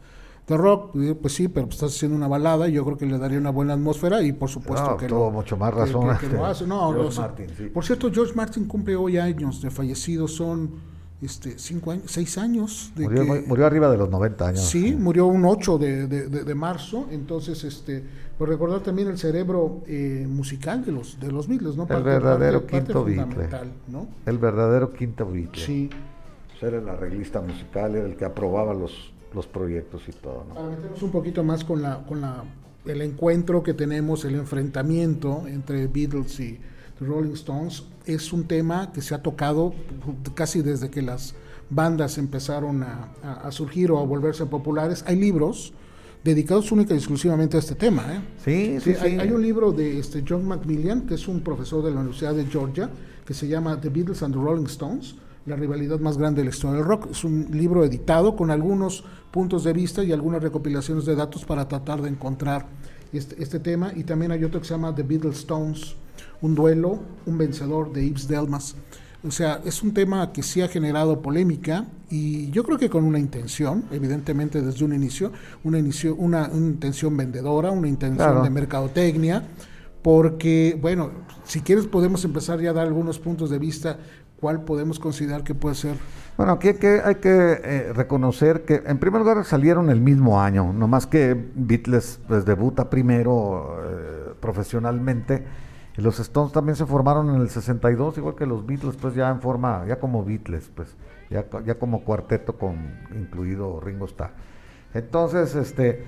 [0.45, 3.17] de rock, pues sí, pero pues estás haciendo una balada, y yo creo que le
[3.17, 6.27] daría una buena atmósfera y por supuesto No, que tuvo lo, mucho más razón que-
[6.27, 6.65] que lo hace.
[6.65, 7.21] No, George no.
[7.21, 7.63] Martin, sí.
[7.65, 10.71] Por cierto, George Martin cumple hoy años de fallecido, son
[11.21, 14.61] este cinco años, seis años de Murió, que- muy- murió arriba de los 90 años.
[14.61, 18.03] Sí, murió un 8 de, de- de- de marzo, entonces, este,
[18.37, 21.87] por recordar también el cerebro eh, musical de los de los Beatles, ¿no?
[21.89, 23.49] El verdadero quinto Beatle.
[24.27, 25.65] El verdadero quinto Beatle.
[25.65, 25.89] Sí.
[26.59, 30.53] Pues Era el arreglista musical, era el que aprobaba los, los proyectos y todo, ¿no?
[30.55, 32.43] Para meternos un poquito más con la con la
[32.85, 36.59] el encuentro que tenemos, el enfrentamiento entre Beatles y
[36.99, 39.73] The Rolling Stones es un tema que se ha tocado
[40.33, 41.35] casi desde que las
[41.69, 45.03] bandas empezaron a, a- a surgir o a volverse populares.
[45.07, 45.73] Hay libros
[46.23, 48.03] dedicados única y exclusivamente a este tema.
[48.13, 48.21] ¿eh?
[48.43, 49.05] Sí, sí, Sí, sí.
[49.05, 52.33] hay, hay un libro de este John Macmillan, que es un profesor de la Universidad
[52.33, 52.89] de Georgia,
[53.25, 55.15] que se llama The Beatles and the Rolling Stones,
[55.45, 57.07] la rivalidad más grande de la historia del rock.
[57.11, 61.67] Es un libro editado con algunos puntos de vista y algunas recopilaciones de datos para
[61.67, 62.65] tratar de encontrar
[63.13, 63.91] este, este tema.
[63.95, 65.95] Y también hay otro que se llama The Beatles Stones,
[66.41, 68.75] un duelo, un vencedor de Yves Delmas.
[69.27, 73.03] O sea, es un tema que sí ha generado polémica y yo creo que con
[73.03, 75.31] una intención, evidentemente desde un inicio,
[75.63, 78.43] una, inicio, una, una intención vendedora, una intención Claro.
[78.43, 79.43] de mercadotecnia,
[80.03, 81.09] porque, bueno,
[81.43, 83.97] si quieres podemos empezar ya a dar algunos puntos de vista,
[84.39, 85.95] cuál podemos considerar que puede ser.
[86.37, 87.29] Bueno, aquí hay que, hay que
[87.63, 92.89] eh, reconocer que en primer lugar salieron el mismo año, nomás que Beatles pues, debuta
[92.89, 95.43] primero eh, profesionalmente
[96.01, 99.41] los Stones también se formaron en el 62, igual que los Beatles, pues ya en
[99.41, 100.95] forma, ya como Beatles, pues
[101.29, 102.75] ya, co- ya como cuarteto con
[103.15, 104.31] incluido Ringo Starr.
[104.93, 106.05] Entonces, este,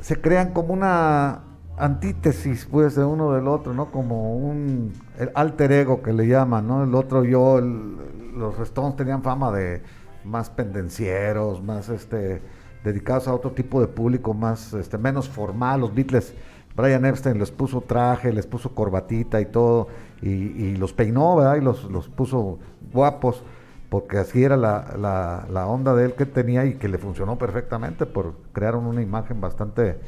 [0.00, 1.42] se crean como una
[1.76, 3.90] antítesis pues de uno del otro, ¿no?
[3.90, 4.92] Como un
[5.34, 6.84] alter ego que le llaman, ¿no?
[6.84, 9.82] El otro yo, los Stones tenían fama de
[10.24, 12.42] más pendencieros, más este
[12.84, 16.34] dedicados a otro tipo de público, más este menos formal, los Beatles
[16.80, 19.88] Brian Epstein les puso traje, les puso corbatita y todo,
[20.22, 21.56] y, los peinó, ¿verdad?
[21.56, 22.58] Y los, los puso
[22.92, 23.42] guapos,
[23.88, 28.06] porque así era la, la, onda de él que tenía y que le funcionó perfectamente,
[28.06, 29.98] por crearon una imagen bastante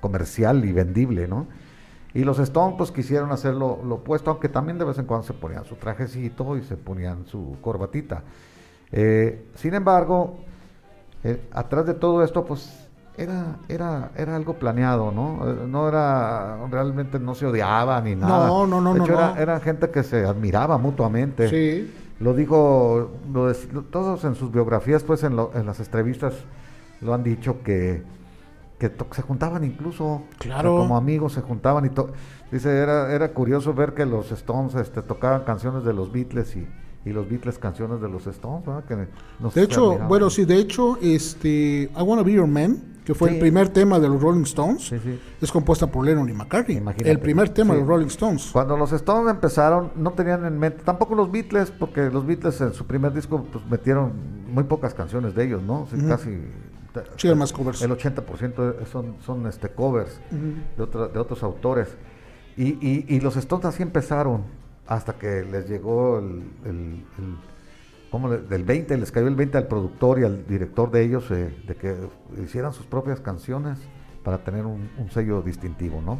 [0.00, 1.46] comercial y vendible, ¿no?
[2.14, 5.26] Y los Stones pues quisieron hacer lo, lo opuesto, aunque también de vez en cuando
[5.26, 8.22] se ponían su trajecito y se ponían su corbatita.
[8.90, 10.38] Eh, sin embargo,
[11.24, 12.87] eh, atrás de todo esto, pues
[13.18, 15.40] era, era, era algo planeado, ¿no?
[15.50, 18.46] Eh, No era, realmente no se odiaba ni nada.
[18.46, 19.40] No, no, no, De hecho, era, no.
[19.40, 21.48] era gente que se admiraba mutuamente.
[21.48, 21.92] Sí.
[22.20, 23.52] Lo dijo, lo
[23.90, 26.34] todos en sus biografías, pues en, lo- en las entrevistas
[27.00, 28.02] lo han dicho que,
[28.78, 30.22] que to- se juntaban incluso.
[30.38, 30.78] Claro.
[30.78, 32.10] como amigos se juntaban y to-
[32.50, 36.66] dice, era, era curioso ver que los Stones este, tocaban canciones de los Beatles y,
[37.04, 38.84] y los Beatles canciones de los Stones, ¿verdad?
[38.84, 38.96] Que
[39.38, 40.08] no De hecho, admiraban.
[40.08, 43.34] bueno, sí, de hecho, este, I Wanna Be Your Man, que fue Sí.
[43.36, 45.18] el primer tema de los Rolling Stones, Sí, sí.
[45.40, 46.76] es compuesta por Lennon y McCartney.
[46.76, 47.10] Imagínate.
[47.10, 48.50] El primer tema de los Rolling Stones.
[48.52, 52.74] Cuando los Stones empezaron, no tenían en mente, tampoco los Beatles, porque los Beatles en
[52.74, 54.12] su primer disco pues, metieron
[54.52, 55.86] muy pocas canciones de ellos, ¿no?
[55.90, 56.38] Sí, Casi.
[57.16, 57.80] Sí, más covers.
[57.80, 60.20] El 80% son, son este, covers
[60.76, 61.88] de, otra- de otros autores.
[62.58, 64.42] Y, y- y los Stones así empezaron,
[64.86, 66.42] hasta que les llegó el.
[66.66, 67.36] el- el-
[68.10, 71.30] ¿cómo le- del 20, les cayó el 20 al productor y al director de ellos,
[71.30, 71.96] eh, de que
[72.42, 73.78] hicieran sus propias canciones
[74.24, 76.18] para tener un, un sello distintivo, ¿no?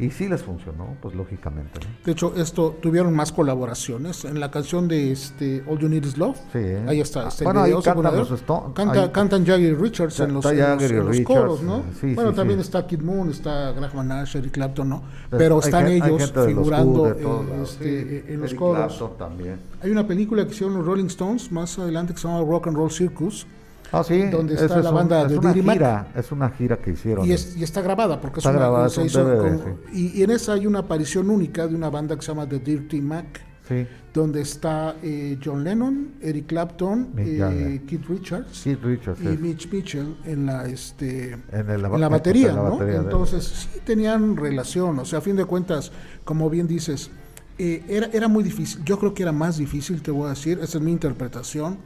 [0.00, 1.86] Y sí les funcionó, pues lógicamente, ¿no?
[2.04, 4.24] De hecho, esto tuvieron más colaboraciones.
[4.24, 6.36] En la canción de este All You Need Is Love.
[6.52, 6.58] Sí.
[6.86, 7.26] Ahí está.
[7.26, 8.42] Está bueno, ahí video, ¿se cantan los
[8.74, 11.82] Canta- ahí- cantan Jagger y Richards en los, en los- en los coros, ¿no?
[12.00, 15.00] sí, bueno, sí, también está Kid Moon, está Graham Nash, Eric Clapton, ¿no?
[15.30, 18.96] Pues, Pero están hay ellos los figurando todos eh, este, eh, en los Eric coros.
[18.96, 19.56] Clapton también.
[19.82, 22.76] Hay una película que hicieron los Rolling Stones más adelante que se llama Rock and
[22.76, 23.46] Roll Circus.
[23.92, 24.22] Ah, sí.
[24.30, 25.76] Donde está es la un- banda es de una Diddy Mac.
[25.76, 27.26] gira, es una gira que hicieron.
[27.26, 29.78] Y, es- y está grabada porque Está es una, grabada, es un hizo DVD, con-
[29.92, 30.12] sí.
[30.14, 32.58] y, y en esa hay una aparición única de una banda que se llama The
[32.58, 33.86] Dirty Mac, Sí.
[34.14, 37.82] donde está eh, John Lennon, Eric Clapton, eh.
[37.86, 39.20] Keith Richards Keith Richards.
[39.22, 39.40] y es.
[39.40, 42.70] Mitch Mitchell en la este En el- en la batería, en la ¿no?
[42.78, 42.96] batería.
[42.96, 45.92] Entonces sí tenían relación, o sea, a fin de cuentas,
[46.24, 47.10] como bien dices,
[47.58, 48.82] eh, era, era muy difícil.
[48.84, 51.76] Yo creo que era más difícil, te voy a decir, esa es mi interpretación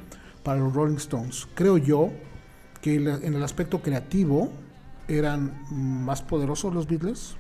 [0.43, 1.49] para los Rolling Stones.
[1.55, 2.11] Creo yo
[2.81, 4.51] que en el aspecto creativo
[5.09, 7.37] eran más poderosos los Beatles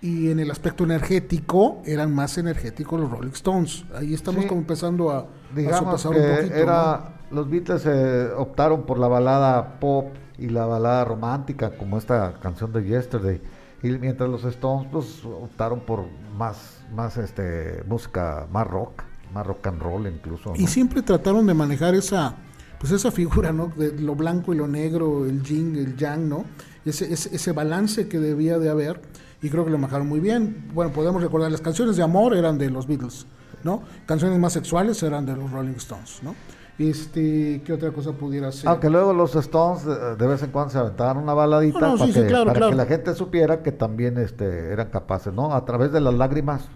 [0.00, 3.84] y en el aspecto energético eran más energéticos los Rolling Stones.
[3.94, 4.48] Ahí estamos Sí.
[4.48, 6.54] como empezando a, a Digamos sopesar que un poquito.
[6.54, 12.34] era, los Beatles eh, optaron por la balada pop y la balada romántica, como esta
[12.40, 13.40] canción de Yesterday.
[13.82, 16.04] Y mientras los Stones pues optaron por
[16.36, 20.52] más, más este música, más rock, más rock and roll incluso.
[20.56, 20.68] Y ¿no?
[20.68, 22.36] siempre trataron de manejar esa,
[22.78, 23.72] pues esa figura, ¿no?
[23.76, 26.44] De lo blanco y lo negro, el yin, el yang, ¿no?
[26.84, 29.00] Ese, ese, ese balance que debía de haber,
[29.42, 30.68] y creo que lo manejaron muy bien.
[30.74, 33.26] Bueno, podemos recordar, las canciones de amor eran de los Beatles,
[33.62, 33.82] ¿no?
[34.06, 36.34] Canciones más sexuales eran de los Rolling Stones, ¿no?
[36.78, 38.68] Este, ¿qué otra cosa pudiera ser?
[38.68, 41.92] Aunque luego los Stones de, de vez en cuando se aventaban una baladita No, no,
[41.94, 42.70] para, sí, sí, que, claro, para claro.
[42.70, 45.52] que la gente supiera que también este, eran capaces, ¿no?
[45.52, 46.68] A través de las lágrimas,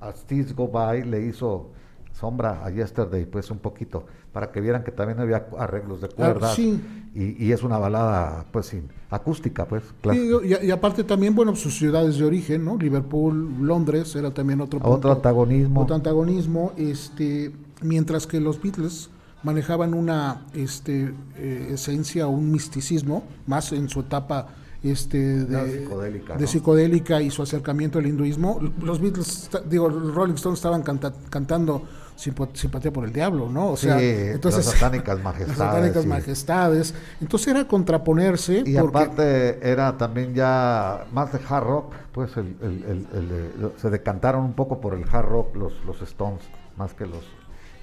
[0.00, 1.72] a Steve Go By le hizo
[2.20, 6.50] sombra a Yesterday, pues un poquito, para que vieran que también había arreglos de cuerdas.
[6.52, 6.80] Ah, sí.
[7.14, 9.82] y, y es una balada, pues, sin, acústica, pues.
[10.12, 12.76] Sí, y, y aparte también, bueno, sus ciudades de origen, ¿no?
[12.76, 14.96] Liverpool, Londres, era también otro punto.
[14.96, 15.80] Otro antagonismo.
[15.80, 17.52] Otro antagonismo, este,
[17.82, 19.10] mientras que los Beatles
[19.42, 24.48] manejaban una este, eh, esencia, un misticismo, más en su etapa
[24.82, 26.46] este, de, psicodélica, de ¿no?
[26.46, 28.60] psicodélica y su acercamiento al hinduismo.
[28.82, 31.82] Los Beatles, digo, Rolling Stones estaban canta- cantando
[32.20, 33.70] simpatía por el diablo, ¿no?
[33.70, 35.56] O sea, Sí, entonces, las satánicas las majestades.
[35.58, 36.08] satánicas sí.
[36.08, 36.94] majestades.
[37.20, 38.62] Entonces era contraponerse.
[38.66, 43.72] Y porque, aparte era también ya más de hard rock, pues el, el- el- lo-
[43.78, 46.42] se decantaron un poco por el hard rock los, los Stones,
[46.76, 47.24] más que los...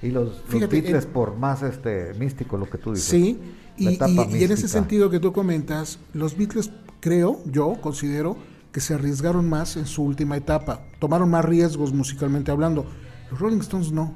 [0.00, 3.08] Y los, Beatles por más este místico, lo que tú dices.
[3.08, 3.40] Sí,
[3.76, 6.70] y, y- y en ese sentido que tú comentas, los Beatles,
[7.00, 8.36] creo, yo considero
[8.70, 12.86] que se arriesgaron más en su última etapa, tomaron más riesgos musicalmente hablando.
[13.30, 14.14] Los Rolling Stones no.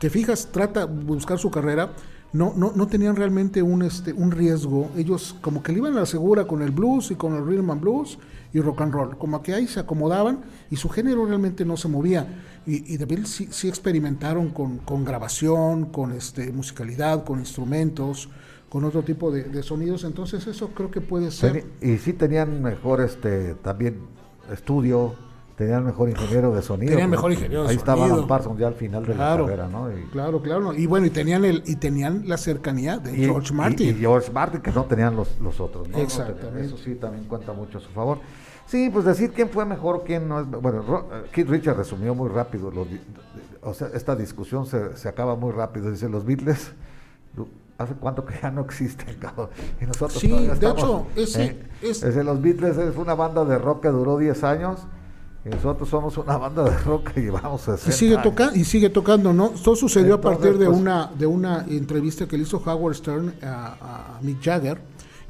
[0.00, 1.92] Te fijas, trata de buscar su carrera,
[2.32, 4.90] no, no, no tenían realmente un, este, un riesgo.
[4.96, 7.70] Ellos como que le iban a la segura con el blues y con el rhythm
[7.70, 8.18] and blues
[8.54, 9.18] y rock and roll.
[9.18, 12.26] Como que ahí se acomodaban y su género realmente no se movía.
[12.66, 18.30] Y, y The sí, sí experimentaron con, con grabación, con este, musicalidad, con instrumentos,
[18.70, 20.04] con otro tipo de, sonidos.
[20.04, 21.66] Entonces eso creo que puede ser.
[21.82, 23.98] Y sí tenían mejor este también
[24.50, 25.14] estudio,
[25.60, 26.94] tenían mejor ingeniero de sonido.
[26.94, 28.14] Pues, mejor ingeniero de Ahí estaba sonido.
[28.16, 29.44] Alan Parsons ya al final de Claro.
[29.44, 29.90] la carrera, ¿no?
[29.96, 30.72] Y, Claro, claro.
[30.74, 33.88] Y bueno, y tenían el y tenían la cercanía de y- George y- Martin.
[33.90, 35.98] Y, George Martin, que no tenían los, los otros, ¿no?
[35.98, 36.64] Exactamente.
[36.64, 38.18] Eso sí también cuenta mucho a su favor.
[38.66, 40.46] Sí, pues decir quién fue mejor quién no es.
[40.50, 42.70] Bueno, Ro- eh, Keith Richards resumió muy rápido.
[42.70, 42.86] los
[43.62, 45.90] o sea, esta discusión se, se acaba muy rápido.
[45.90, 46.72] Dice: Los Beatles,
[47.78, 49.48] ¿hace cuánto que ya no existen, cabrón?
[49.80, 51.56] Y nosotros Sí, de estamos, hecho, ese ¿eh?
[51.82, 54.99] es- Ese, los Beatles es una banda de rock que duró 10 años Y
[55.48, 58.24] nosotros somos una banda de rock que llevamos 60 Y sigue, años.
[58.24, 59.50] toca y sigue tocando, ¿no?
[59.50, 63.34] Todo sucedió a partir de pues- una de una entrevista que le hizo Howard Stern
[63.42, 64.80] a, a Mick Jagger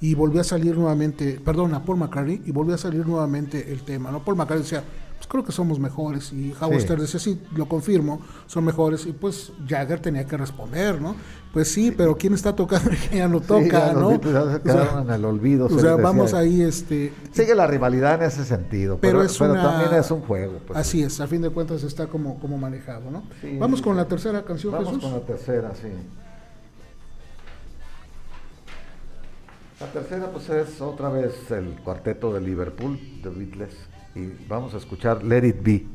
[0.01, 3.83] y volvió a salir nuevamente, perdón, a Paul McCartney y volvió a salir nuevamente el
[3.83, 4.21] tema, ¿no?
[4.25, 4.83] Paul McCartney decía,
[5.31, 6.85] creo que somos mejores y Howard Sí.
[6.87, 11.15] Stern decía, sí, lo confirmo, son mejores y pues Jagger tenía que responder, ¿no?
[11.53, 14.09] Pues sí, pero ¿quién está tocando y ya no Sí, toca, ya los ¿no?
[14.09, 15.67] O sea, quedaron en el olvido.
[15.67, 17.13] o se sea, vamos ahí, este...
[17.33, 19.63] Sigue la rivalidad en ese sentido, Pero, pero, es pero una...
[19.63, 20.59] también es un juego.
[20.67, 20.77] pues.
[20.79, 23.23] Así es, a fin de cuentas está como, como manejado, ¿no?
[23.41, 25.03] Sí, Vamos con la tercera canción, Vamos Jesús.
[25.05, 25.89] con la tercera, sí.
[29.81, 33.75] La tercera, pues es otra vez el cuarteto de Liverpool, de Beatles,
[34.15, 35.87] y vamos a escuchar Let It Be.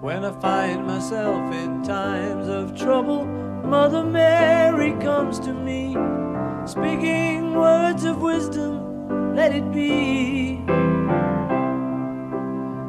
[0.00, 3.26] When I find myself in times of trouble,
[3.64, 5.96] Mother Mary comes to me,
[6.64, 10.62] speaking words of wisdom, let it be.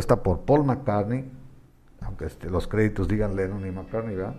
[0.00, 1.30] Compuesta por Paul McCartney,
[2.00, 4.34] aunque este, los créditos digan Lennon y McCartney, ¿verdad?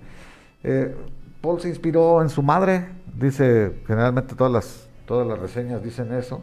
[0.64, 0.96] Eh,
[1.42, 6.42] Paul se inspiró en su madre, dice, generalmente todas las, todas las reseñas dicen eso.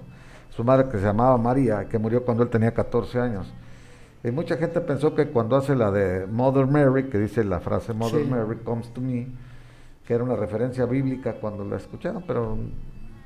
[0.50, 3.52] Su madre que se llamaba María, que murió cuando él tenía 14 años.
[4.24, 7.92] Y mucha gente pensó que cuando hace la de Mother Mary, que dice la frase
[7.94, 8.28] Mother Sí.
[8.30, 9.26] Mary comes to me,
[10.06, 12.56] que era una referencia bíblica cuando la escucharon, pero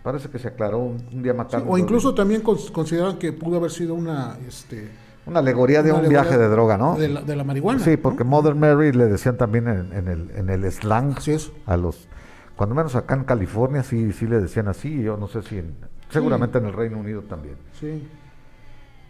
[0.02, 1.70] parece que se aclaró un, un día Sí, matando.
[1.70, 4.90] o incluso también cons- consideran que pudo haber sido una, este,
[5.26, 6.96] Una alegoría de una un alegoría viaje de droga, ¿no?
[6.96, 7.78] De la, de la marihuana.
[7.80, 7.98] Sí, ¿no?
[8.02, 11.52] porque Mother Mary le decían también en, en el, en el slang Así es.
[11.66, 12.08] a los,
[12.56, 15.76] cuando menos acá en California sí, sí le decían así, yo no sé si, en-
[16.10, 18.06] seguramente en el Reino Unido también, Sí.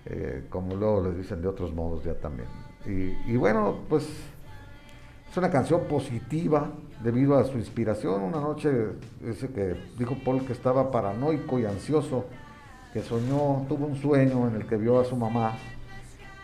[0.06, 2.48] eh, como luego les dicen de otros modos ya también.
[2.86, 4.04] Y, y bueno, pues
[5.30, 6.68] es una canción positiva
[7.02, 8.22] debido a su inspiración.
[8.22, 8.70] Una noche,
[9.20, 12.26] dice que dijo Paul que estaba paranoico y ansioso,
[12.92, 15.52] que soñó, tuvo un sueño en el que vio a su mamá,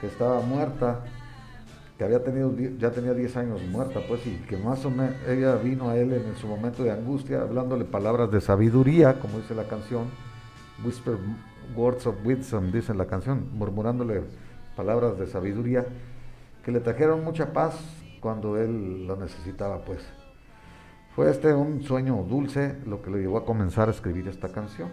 [0.01, 1.01] que estaba muerta,
[1.97, 5.57] que había tenido, ya tenía 10 años muerta, pues, y que más o menos ella
[5.57, 9.65] vino a él en su momento de angustia, hablándole palabras de sabiduría, como dice la
[9.65, 10.05] canción,
[10.85, 11.17] whisper
[11.77, 14.23] words of wisdom, dice la canción, murmurándole
[14.77, 15.87] palabras de sabiduría,
[16.65, 17.75] que le trajeron mucha paz
[18.21, 20.01] cuando él lo necesitaba, pues.
[21.17, 24.91] Fue este un sueño dulce lo que lo llevó a comenzar a escribir esta canción.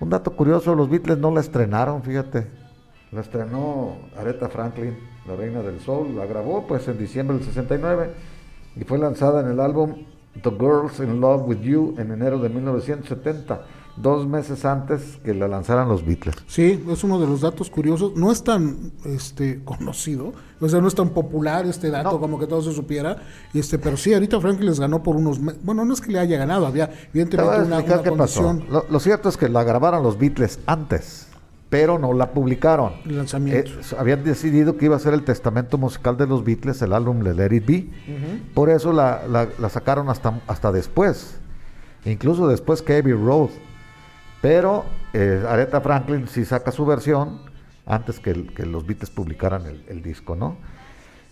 [0.00, 2.65] Un dato curioso, los Beatles no la estrenaron, fíjate.
[3.12, 4.96] La estrenó Aretha Franklin,
[5.26, 8.10] la reina del soul, la grabó pues en diciembre del 69
[8.76, 9.94] y fue lanzada en el álbum
[10.42, 13.62] The Girls in Love with You en enero de 1970,
[13.96, 16.34] dos meses antes que la lanzaran los Beatles.
[16.46, 18.14] Sí, es uno de los datos curiosos.
[18.16, 22.20] No es tan este, conocido, o sea, no es tan popular este dato No.
[22.20, 23.16] como que todo se supiera.
[23.54, 25.40] Este, pero sí, ahorita Franklin les ganó por unos.
[25.40, 29.00] me- Bueno, no es que le haya ganado, había evidentemente una, una condición Lo, lo
[29.00, 31.28] cierto es que la grabaron los Beatles antes,
[31.68, 32.92] pero no la publicaron.
[33.06, 33.70] lanzamiento.
[33.70, 37.20] Eh, habían decidido que iba a ser el testamento musical de los Beatles, el álbum
[37.20, 37.88] de Let It Be.
[38.54, 41.38] Por eso la, la- la sacaron hasta, hasta después,
[42.04, 43.50] incluso después que Abbey Road.
[44.42, 47.40] Pero eh, Aretha Franklin sí saca su versión
[47.86, 50.56] antes que, el- que los Beatles publicaran el, el disco, ¿no?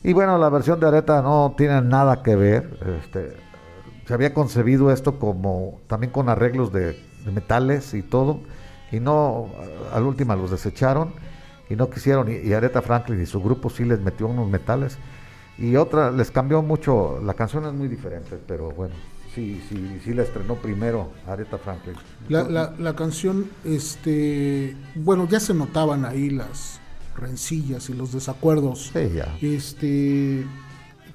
[0.03, 2.78] Y bueno, la versión de Aretha no tiene nada que ver.
[3.03, 3.37] Este,
[4.07, 6.93] se había concebido esto como también con arreglos de,
[7.24, 8.41] de metales y todo,
[8.95, 9.51] y no,
[9.92, 11.12] a- al última los desecharon
[11.68, 12.30] y no quisieron.
[12.30, 14.99] Y, y Aretha Franklin y su grupo sí les metió unos metales.
[15.59, 17.20] Y otra, les cambió mucho.
[17.24, 18.95] La canción es muy diferente, pero bueno,
[19.34, 21.95] sí, sí, sí la estrenó primero Aretha Franklin.
[22.28, 26.80] La, la, la canción, este, bueno, ya se notaban ahí las
[27.16, 29.36] rencillas y los desacuerdos Sí, ya.
[29.40, 30.45] este,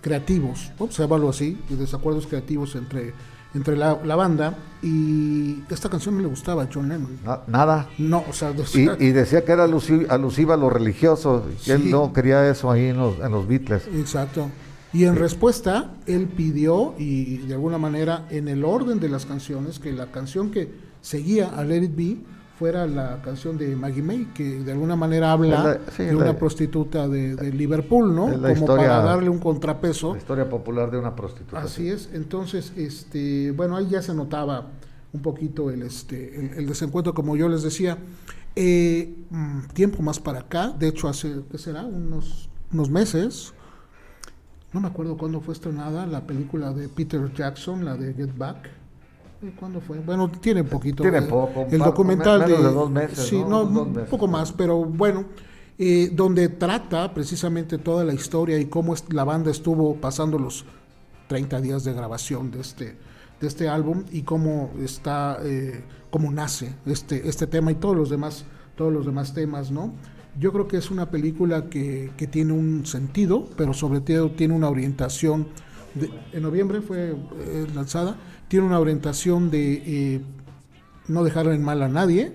[0.01, 3.13] creativos, obsérvalo así, desacuerdos creativos entre,
[3.54, 4.56] entre la, la banda.
[4.82, 7.20] Y esta canción no le gustaba a John Lennon.
[7.26, 7.89] Na- nada.
[7.97, 11.72] No, o sea, Y, y decía que era alusi- alusiva a lo religioso, que Sí.
[11.72, 13.84] él no quería eso ahí en los, en los Beatles.
[13.93, 14.50] Exacto.
[14.93, 19.78] Y en respuesta, él pidió, y de alguna manera, en el orden de las canciones,
[19.80, 20.72] que la canción que
[21.02, 22.18] seguía a Let It Be
[22.60, 26.12] fuera la canción de Maggie May, que de alguna manera habla Es la- sí, de
[26.14, 28.26] la- una prostituta de, de Liverpool, ¿no?
[28.34, 30.12] Como historia- para darle un contrapeso.
[30.12, 31.62] La historia popular de una prostituta.
[31.62, 32.10] Así es.
[32.14, 34.68] Entonces, este, bueno, ahí ya se notaba
[35.14, 37.97] un poquito el, este, el, el desencuentro, como yo les decía.
[38.55, 41.86] Eh, mm, tiempo más para acá, de hecho, hace, ¿qué será?
[41.86, 43.53] Unos, unos meses.
[44.74, 48.70] No me acuerdo cuándo fue estrenada la película de Peter Jackson, la de Get Back.
[49.57, 49.99] ¿Cuándo fue?
[49.99, 51.01] Bueno, tiene poquito.
[51.03, 53.63] Tiene eh, poco, El par- documental menos de, de dos meses, Sí, ¿no?
[53.63, 55.25] no, un poco más, pero bueno,
[55.77, 60.65] eh, donde trata precisamente toda la historia y cómo la banda estuvo pasando los
[61.29, 62.97] 30 días de grabación de este,
[63.39, 68.09] de este álbum y cómo está, eh, cómo nace este, este tema y todos los
[68.09, 68.43] demás,
[68.75, 69.93] todos los demás temas, ¿no?
[70.37, 74.53] Yo creo que es una película que, que tiene un sentido, pero sobre todo tiene
[74.53, 75.47] una orientación.
[75.95, 78.15] de- en noviembre fue eh, lanzada,
[78.50, 80.22] tiene una orientación de eh,
[81.08, 82.34] no dejar en mal a nadie,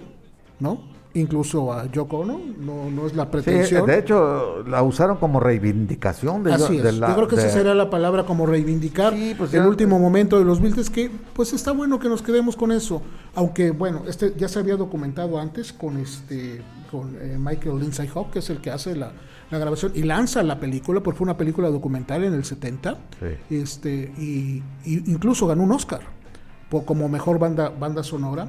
[0.61, 0.93] ¿no?
[1.17, 3.87] Incluso a Yoko Ono, no, no es la Sí, pretensión.
[3.87, 6.99] de hecho, la usaron como reivindicación de, Así de es.
[6.99, 10.01] la- Yo creo que esa sería la palabra como reivindicar Sí, pues el ya- último
[10.01, 13.01] momento de los Beatles, que pues está bueno que nos quedemos con eso.
[13.37, 18.31] Aunque bueno, este ya se había documentado antes con este con eh, Michael Lindsay Hawk,
[18.33, 19.13] que es el que hace la,
[19.55, 22.99] la grabación y lanza la película, porque fue una película documental en el 70.
[23.49, 23.55] Sí.
[23.57, 26.01] Este, y, y incluso ganó un Oscar
[26.69, 28.49] por- como mejor banda, banda sonora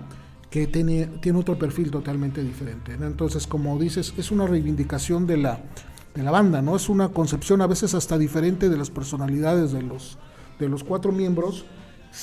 [0.50, 2.98] que tiene, tiene otro perfil totalmente diferente.
[2.98, 3.08] ¿no?
[3.08, 5.60] Entonces, como dices, es una reivindicación de la,
[6.14, 6.76] de la banda, ¿no?
[6.78, 10.18] Es una concepción a veces hasta diferente de las personalidades de los,
[10.60, 11.66] de los cuatro miembros.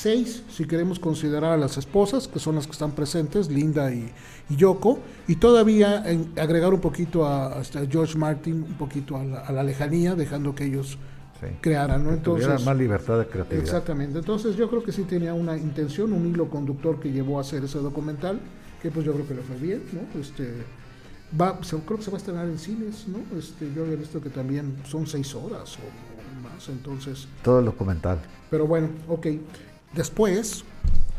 [0.02, 4.10] Seis, si queremos considerar a las esposas, que son las que están presentes, Linda y,
[4.48, 9.22] y Yoko, y todavía en- agregar un poquito a, hasta George Martin, un poquito a
[9.24, 10.96] la, a la lejanía, dejando que ellos
[11.40, 11.48] Sí.
[11.60, 12.10] crearan, ¿no?
[12.10, 13.64] Que Entonces, más libertad de creatividad.
[13.64, 14.18] exactamente.
[14.20, 17.64] Entonces yo creo que sí tenía una intención, un hilo conductor que llevó a hacer
[17.64, 18.40] ese documental,
[18.80, 20.20] que pues yo creo que le fue bien, ¿no?
[20.20, 20.54] Este,
[21.38, 23.18] va, se- creo que se va a estrenar en cines, ¿no?
[23.36, 27.26] Este, yo había visto que también son seis horas o, o más, entonces...
[27.42, 28.20] Todo el documental.
[28.48, 29.26] Pero bueno, ok.
[29.94, 30.64] Después,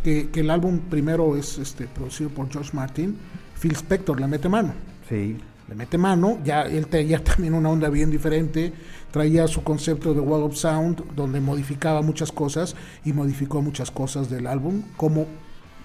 [0.04, 3.18] que, que el álbum primero es este, producido por George Martin,
[3.60, 4.74] Phil Spector le mete mano.
[5.08, 5.38] Sí.
[5.68, 8.74] Le mete mano, ya él traía también una onda bien diferente,
[9.12, 14.30] traía su concepto de Wall of Sound, donde modificaba muchas cosas y modificó muchas cosas
[14.30, 15.26] del álbum, como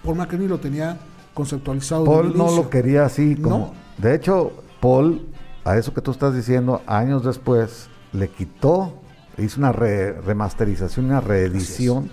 [0.02, 0.98] Paul McCartney lo tenía
[1.34, 2.04] conceptualizado.
[2.04, 3.58] Paul no lo quería así como...
[3.58, 3.74] No.
[4.02, 5.26] De hecho, Paul,
[5.64, 8.94] a eso que tú estás diciendo, años después, le quitó,
[9.36, 12.10] hizo una re- remasterización, una reedición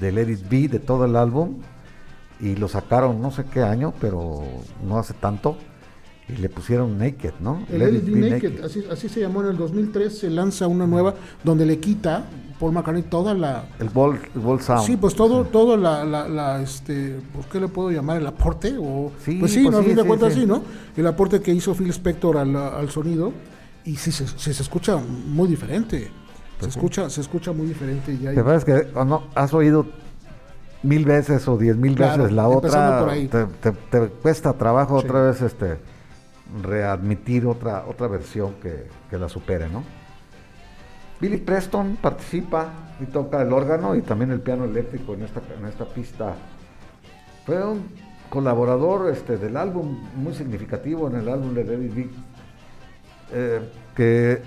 [0.00, 1.56] Edit B de todo el álbum
[2.40, 4.42] y lo sacaron no sé qué año, pero
[4.86, 5.56] no hace tanto,
[6.28, 7.64] y le pusieron Naked, ¿no?
[7.70, 10.18] El Let Let It It Be Be Naked, así, así se llamó en el 2003,
[10.18, 12.26] se lanza una nueva donde le quita
[12.58, 13.64] Paul McCartney toda la...
[13.78, 14.84] El Ball, el ball Sound.
[14.84, 18.16] Sí, pues todo, todo la, la, la, este, ¿por qué le puedo llamar?
[18.16, 18.74] ¿El aporte?
[18.78, 19.78] O, Sí, pues sí, pues ¿no?
[19.78, 20.40] a sí, fin de sí, cuentas sí.
[20.40, 20.62] sí, ¿no?
[20.96, 23.32] El aporte que hizo Phil Spector al, al sonido,
[23.84, 26.10] y sí se, sí se escucha muy diferente.
[26.60, 28.32] Se escucha, se escucha muy diferente ya.
[28.32, 29.86] Te ves que cuando has oído
[30.82, 33.28] mil veces o diez mil Claro, veces la otra, por ahí.
[33.28, 35.06] te, te- te cuesta trabajo Sí.
[35.06, 35.78] otra vez este
[36.62, 39.82] readmitir otra otra versión que, que la supere, ¿no?
[41.20, 42.68] Billy Preston participa
[43.00, 46.34] y toca el órgano y también el piano eléctrico en esta, en esta pista.
[47.44, 47.88] Fue un
[48.28, 52.10] colaborador este, del álbum muy significativo en el álbum de David Big,
[53.94, 54.42] que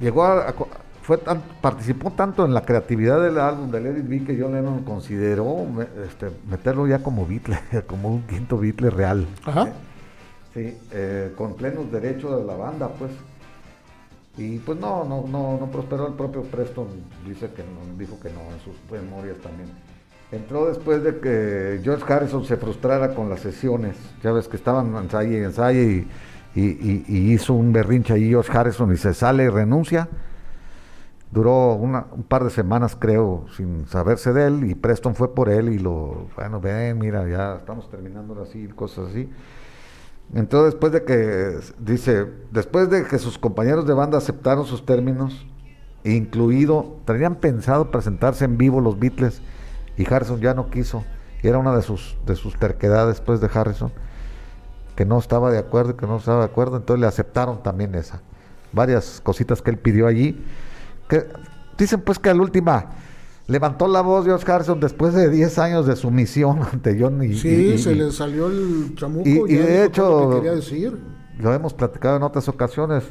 [0.00, 0.54] llegó a,
[1.06, 4.54] fue tan- participó tanto en la creatividad del álbum de Let It Be que John
[4.54, 5.64] Lennon consideró
[6.04, 9.24] este, meterlo ya como Beatle, como un quinto Beatle real.
[9.44, 9.68] Ajá.
[10.52, 13.12] Sí, eh, con plenos derechos de la banda, pues.
[14.38, 16.88] Y pues no, no, no, no prosperó el propio Preston,
[17.26, 19.68] dice que no, dijo que no en sus memorias también.
[20.32, 23.96] Entró después de que George Harrison se frustrara con las sesiones.
[24.24, 26.08] Ya ves que estaban ensayo y ensayo y,
[26.54, 30.08] y- y- y hizo un berrinche ahí George Harrison y se sale y renuncia.
[31.30, 35.68] Duró un par de semanas, creo, sin saberse de él y Preston fue por él
[35.70, 39.28] y lo, bueno, ven, mira, ya estamos terminando así, cosas así.
[40.34, 45.46] Entonces, después de que, dice, después de que sus compañeros de banda aceptaron sus términos,
[46.04, 49.42] incluido, tenían pensado presentarse en vivo los Beatles
[49.96, 51.04] y Harrison ya no quiso.
[51.42, 53.92] Y era una de sus, de sus terquedades después de Harrison,
[54.94, 58.20] que no estaba de acuerdo que no estaba de acuerdo, entonces le aceptaron también esa.
[58.72, 60.44] Varias cositas que él pidió allí.
[61.08, 61.26] Que,
[61.78, 62.86] dicen pues que la última
[63.46, 67.48] levantó la voz George Harrison después de 10 años de sumisión ante John y, Sí,
[67.48, 70.98] y- y- se le salió el chamuco y- de todo lo hecho- que decir.
[71.38, 73.04] lo hemos platicado en otras ocasiones,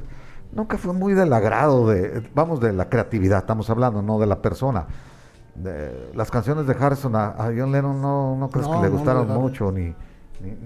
[0.51, 4.41] nunca fue muy del agrado de, vamos, de la creatividad, estamos hablando, no de la
[4.41, 4.87] persona.
[5.55, 8.89] De- las canciones de Harrison a, a John Lennon no, no crees No, que le
[8.89, 9.95] no, gustaron mucho, ni-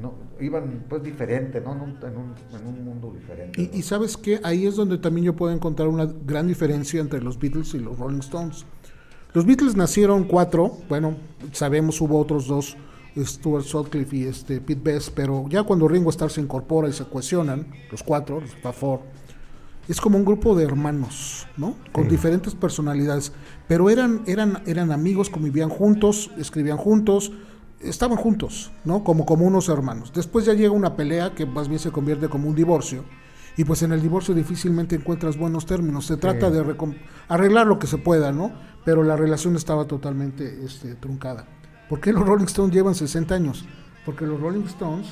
[0.01, 1.73] no, iban pues diferente, ¿no?
[1.73, 3.61] En un, en un- en un mundo diferente.
[3.61, 3.75] Y, ¿no?
[3.77, 7.37] y sabes que ahí es donde también yo puedo encontrar una gran diferencia entre los
[7.39, 8.65] Beatles y los Rolling Stones.
[9.33, 11.15] Los Beatles nacieron cuatro, bueno,
[11.51, 12.75] sabemos hubo otros dos,
[13.17, 17.05] Stuart Sutcliffe y este Pete Best, pero ya cuando Ringo Starr se incorpora y se
[17.05, 18.55] cohesionan, los cuatro, los
[19.87, 21.75] es como un grupo de hermanos, ¿no?
[21.91, 22.11] Con Sí.
[22.11, 23.31] diferentes personalidades,
[23.67, 27.31] pero eran, eran, eran amigos, convivían juntos, escribían juntos,
[27.81, 29.03] estaban juntos, ¿no?
[29.03, 30.11] Como, como unos hermanos.
[30.13, 33.05] Después ya llega una pelea que más bien se convierte como un divorcio.
[33.57, 36.05] Y pues en el divorcio difícilmente encuentras buenos términos.
[36.05, 36.75] Se trata de
[37.27, 38.53] arreglar lo que se pueda, ¿no?
[38.85, 41.45] Pero la relación estaba totalmente este, truncada.
[41.89, 43.65] ¿Por qué los Rolling Stones llevan 60 años?
[44.05, 45.07] Porque los Rolling Stones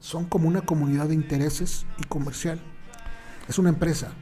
[0.00, 2.60] son como una comunidad de intereses y comercial.
[3.48, 4.12] Es una empresa.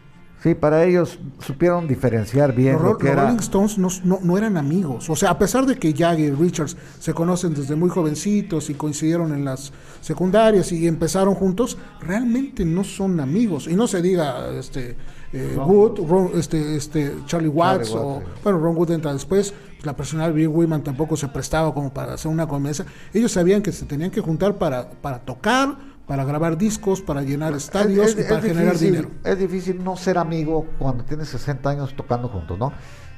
[0.43, 3.23] Sí, para ellos supieron diferenciar bien Los, lo que los era.
[3.27, 5.09] Rolling Stones no, no- no eran amigos.
[5.09, 8.75] O sea, a pesar de que Jagger y Richards se conocen desde muy jovencitos y
[8.75, 13.69] coincidieron en las secundarias y empezaron juntos, realmente no son amigos.
[13.69, 14.97] Y no se diga este
[15.33, 18.27] eh, Wood, Ron- este, este, Charlie Watts, Watts, o sí.
[18.43, 19.55] bueno, Ron Wood entra después.
[19.85, 22.85] La personal Bill Wyman tampoco se prestaba como para hacer una conversa.
[23.15, 25.77] Ellos sabían que se tenían que juntar para, para tocar,
[26.13, 29.09] para grabar discos, para llenar estadios Es- y es- para es generar difícil, dinero.
[29.25, 32.71] Es difícil no ser amigo cuando tienes 60 años tocando juntos, ¿no?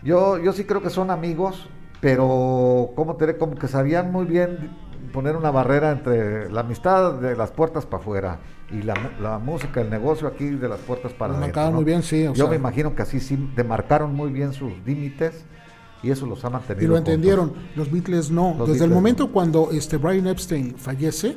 [0.05, 1.69] Yo, yo sí creo que son amigos,
[2.01, 4.71] pero como te como que sabían muy bien
[5.13, 8.39] poner una barrera entre la amistad de las puertas para afuera
[8.71, 11.65] y la, la música, el negocio aquí de las puertas para adentro.
[11.65, 11.73] ¿no?
[11.73, 12.51] muy bien, sí, o Yo sea.
[12.51, 15.45] me imagino que así sí demarcaron muy bien sus límites
[16.01, 16.85] y eso los ha mantenido.
[16.85, 17.13] Y lo juntos.
[17.13, 17.53] entendieron.
[17.75, 18.55] Los Beatles no.
[18.57, 19.33] Los Desde el Beatles momento no.
[19.33, 21.37] cuando este Brian Epstein fallece,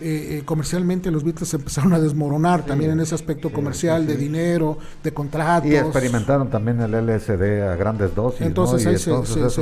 [0.00, 4.16] eh, eh, comercialmente los Beatles se empezaron a desmoronar también en ese aspecto comercial de
[4.16, 5.70] dinero, de contratos.
[5.70, 8.40] Y experimentaron también el LSD a grandes dosis.
[8.42, 9.10] Entonces ahí se-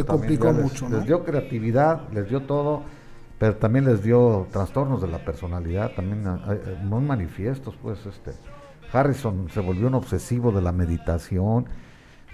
[0.04, 0.96] complicó les- mucho, ¿no?
[0.98, 2.82] Les dio creatividad, les dio todo,
[3.38, 8.32] pero también les dio trastornos de la personalidad, también hay- hay muy manifiestos, pues este.
[8.92, 11.66] Harrison se volvió un obsesivo de la meditación,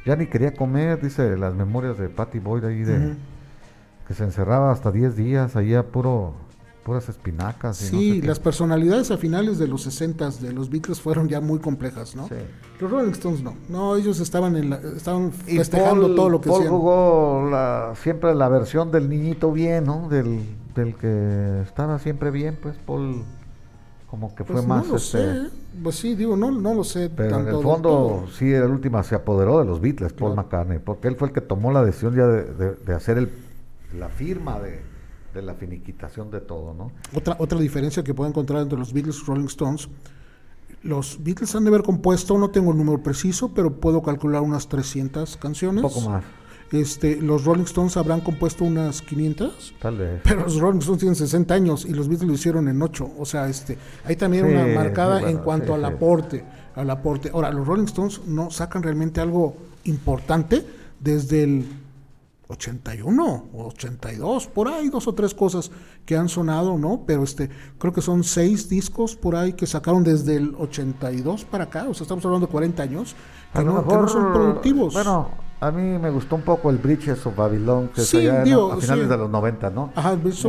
[0.07, 3.14] ya ni quería comer, dice las memorias de Patty Boyd ahí de
[4.07, 6.34] que se encerraba hasta 10 días ahí a puro
[6.89, 7.80] puras espinacas.
[7.82, 11.28] y no Sí, sé las personalidades a finales de los 60 de los Beatles fueron
[11.28, 12.26] ya muy complejas, ¿no?
[12.28, 12.34] Sí.
[12.80, 13.55] Los Rolling Stones no.
[13.68, 16.72] No, ellos estaban en la, estaban festejando Paul- todo lo que Paul hacían.
[16.74, 20.09] jugó la, siempre la versión del niñito bien, ¿no?
[20.09, 20.41] Del,
[20.74, 23.22] del que estaba siempre bien, pues Paul
[24.11, 24.84] como que fue Pues más...
[24.86, 25.51] no lo este, sé.
[25.82, 27.11] Pues sí, digo, no, no lo sé.
[27.11, 30.32] Pero en tanto el del fondo sí, el último se apoderó de los Beatles, Paul
[30.32, 30.49] Claro.
[30.49, 33.30] McCartney, porque él fue el que tomó la decisión ya de, de- de hacer el,
[33.99, 34.80] la firma de,
[35.39, 36.93] de la finiquitación de todo, ¿no?
[37.14, 39.89] Otra, otra diferencia que puedo encontrar entre los Beatles y Rolling Stones,
[40.82, 44.68] los Beatles han de haber compuesto, no tengo el número preciso, pero puedo calcular unas
[44.68, 45.82] 300 canciones.
[45.84, 46.24] Un poco más,
[46.70, 49.74] Este, los Rolling Stones habrán compuesto unas 500.
[49.80, 50.20] tal vez.
[50.22, 53.11] Pero los Rolling Stones tienen 60 años y los Beatles lo hicieron en 8.
[53.18, 56.45] O sea, este, hay también Sí, una marcada bueno, en cuanto sí, al aporte,
[56.76, 57.30] al aporte.
[57.32, 60.64] Ahora, los Rolling Stones no sacan realmente algo importante
[61.01, 61.66] desde el
[62.49, 65.70] 81 o 82, por ahí dos o tres cosas
[66.05, 67.05] que han sonado, ¿no?
[67.07, 71.64] Pero este, creo que son seis discos por ahí que sacaron desde el 82 para
[71.64, 73.14] acá, o sea, estamos hablando de 40 años,
[73.55, 74.94] que, no, que no son productivos.
[74.94, 78.52] Bueno, a mí me gustó un poco el Bridges of Babylon, que Sí, allá en-
[78.52, 79.11] a finales sí.
[79.11, 79.92] de los 90, ¿no?
[79.96, 80.40] Ajá, entonces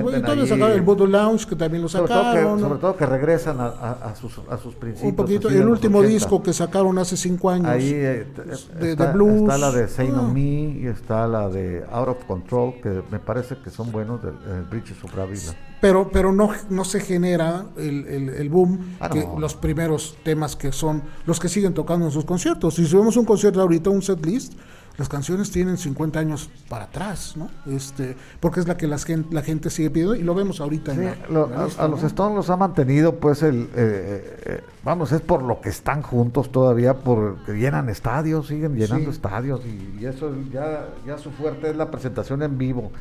[0.50, 2.60] sacaron el Voodoo Lounge, que también lo sobre todo, sacaron.
[2.60, 5.10] sobre todo que regresan a, a- a sus, a sus principios.
[5.10, 6.14] un poquito, el último 80.
[6.14, 7.68] disco que sacaron hace cinco años.
[7.68, 9.42] Ahí eh, t- de- está, de blues.
[9.42, 10.32] está la de Say No Ah.
[10.32, 14.34] Me y está la de Out of Control, que me parece que son buenos del
[14.56, 15.56] el Bridges of Babylon.
[15.82, 19.40] pero pero no, no se genera el, el- el boom Ah, que no.
[19.40, 22.76] los primeros temas que son los que siguen tocando en sus conciertos.
[22.76, 24.54] Si subimos un concierto ahorita, un set list,
[25.00, 27.50] las canciones tienen 50 años para atrás, ¿no?
[27.66, 30.92] Este, porque es la que las gen- la gente sigue pidiendo y lo vemos ahorita.
[30.94, 32.08] en Sí, la- lo- en la a, lista, a los ¿no?
[32.08, 36.52] Stones los ha mantenido, pues, el, eh, eh, vamos, es por lo que están juntos
[36.52, 39.16] todavía, porque llenan estadios, siguen llenando Sí.
[39.16, 42.92] estadios, y, y eso ya, ya su fuerte es la presentación en vivo.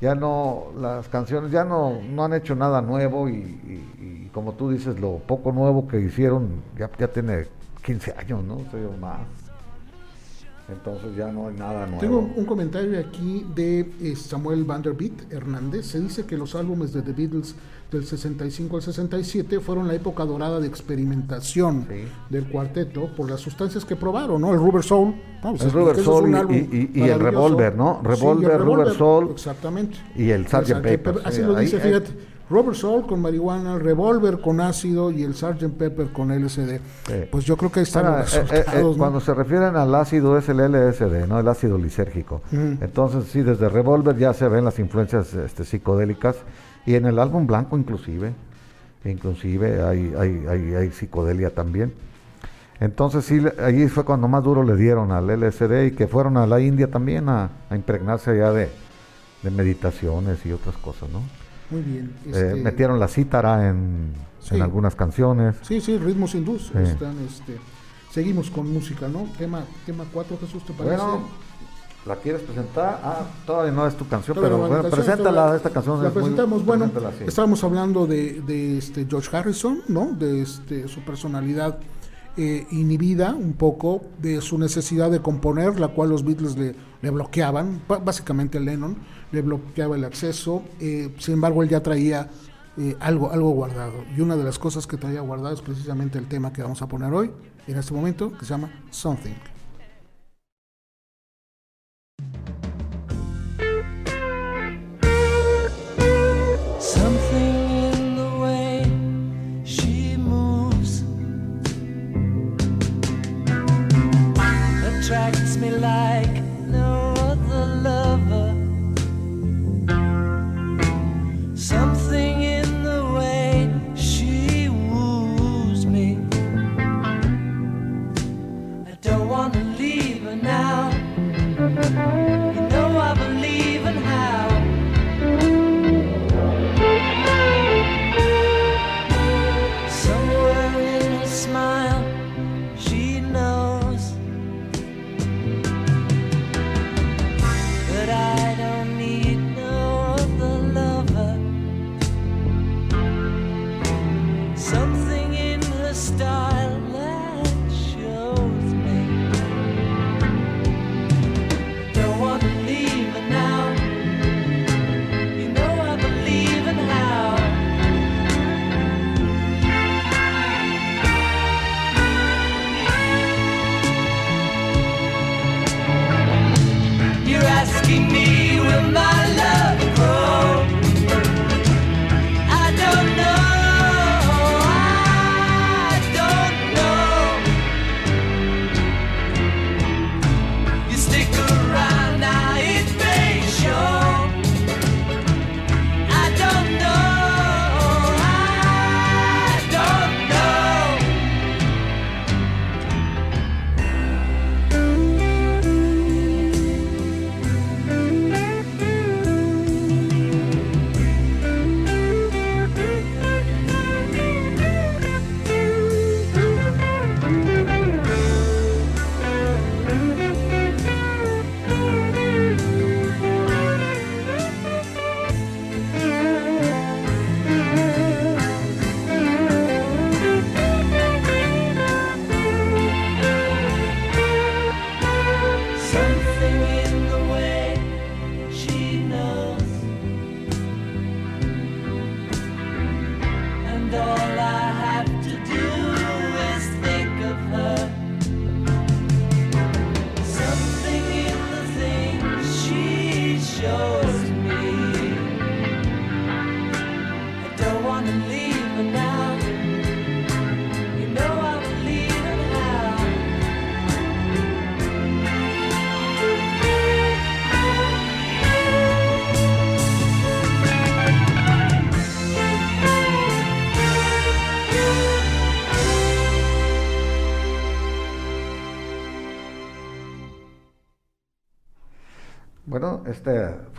[0.00, 4.52] Ya no, las canciones ya no, no han hecho nada nuevo y, y- y como
[4.52, 6.48] tú dices, lo poco nuevo que hicieron
[6.78, 7.48] ya, ya tiene
[7.84, 8.54] 15 años, ¿no?
[8.54, 9.18] O sea, más.
[10.72, 12.00] Entonces ya no hay nada nuevo.
[12.00, 15.86] Tengo un comentario aquí de eh, Samuel Vanderbilt Hernández.
[15.86, 17.54] Se dice que los álbumes de The Beatles
[17.90, 22.04] del 65 al 67 fueron la época dorada de experimentación Sí.
[22.28, 24.52] del cuarteto por las sustancias que probaron, ¿no?
[24.52, 25.14] El Rubber Soul.
[25.42, 25.50] ¿no?
[25.50, 27.18] Pues El Rubber Soul y- álbum y- y- y el.
[27.18, 27.94] Revolver, ¿no?
[27.94, 29.96] Sí, el Revolver, Rubber Soul Exactamente.
[30.14, 30.80] y el Sgt.
[30.82, 32.10] Pepper, Así sí, lo dice, ahí- fíjate.
[32.50, 35.68] Rubber Soul con marihuana, Revolver con ácido y el Sgt.
[35.78, 36.80] Pepper con LSD.
[37.06, 37.14] Sí.
[37.30, 38.94] Pues yo creo que ahí están Ahora, los eh, eh, eh.
[38.98, 41.38] Cuando se refieren al ácido es el LSD, ¿no?
[41.38, 42.42] El ácido lisérgico.
[42.50, 46.38] Entonces, sí, desde Revolver ya se ven las influencias este, psicodélicas
[46.86, 48.32] y en el álbum blanco inclusive,
[49.04, 51.94] inclusive hay, hay, hay, hay psicodelia también.
[52.80, 56.46] Entonces, sí, ahí fue cuando más duro le dieron al LSD y que fueron a
[56.48, 58.70] la India también a, a impregnarse allá de,
[59.44, 61.20] de meditaciones y otras cosas, ¿no?
[61.70, 62.12] Muy bien.
[62.26, 64.54] Eh, este, metieron la cítara en, Sí.
[64.56, 65.56] en algunas canciones.
[65.62, 66.70] Sí, sí, ritmos hindús.
[66.72, 66.78] Sí.
[66.82, 67.58] Están, este,
[68.10, 69.26] seguimos con música, ¿no?
[69.38, 70.96] Tema, tema 4, Jesús, ¿te parece?
[70.96, 71.20] Bueno,
[72.06, 73.00] ¿la quieres presentar?
[73.04, 76.14] Ah, todavía no es tu canción, Todavía pero bueno, preséntala, todavía- esta canción La es
[76.14, 77.24] muy- presentamos, bueno, sí.
[77.26, 80.06] estábamos hablando de, de este George Harrison, ¿no?
[80.12, 81.78] De este, su personalidad
[82.36, 87.10] eh, inhibida un poco, de su necesidad de componer, la cual los Beatles le, le
[87.10, 88.96] bloqueaban, ba- básicamente Lennon
[89.32, 92.28] le bloqueaba el acceso, eh, sin embargo él ya traía
[92.76, 94.04] eh, algo, algo guardado.
[94.16, 96.88] Y una de las cosas que traía guardado es precisamente el tema que vamos a
[96.88, 97.30] poner hoy,
[97.66, 99.34] en este momento, que se llama Something.
[102.18, 102.49] Something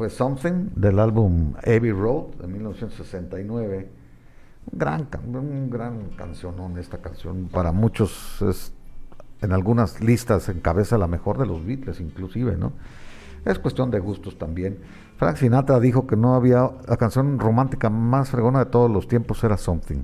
[0.10, 3.90] Something del álbum Abbey Road de 1969.
[4.72, 7.50] Un gran, un gran esta canción.
[7.52, 8.74] Para muchos es,
[9.42, 12.74] en algunas listas encabeza la mejor de los Beatles inclusive, ¿no?
[13.46, 14.80] Es cuestión de gustos también.
[15.18, 19.44] Frank Sinatra dijo que no había la canción romántica más fregona de todos los tiempos
[19.44, 20.04] era Something.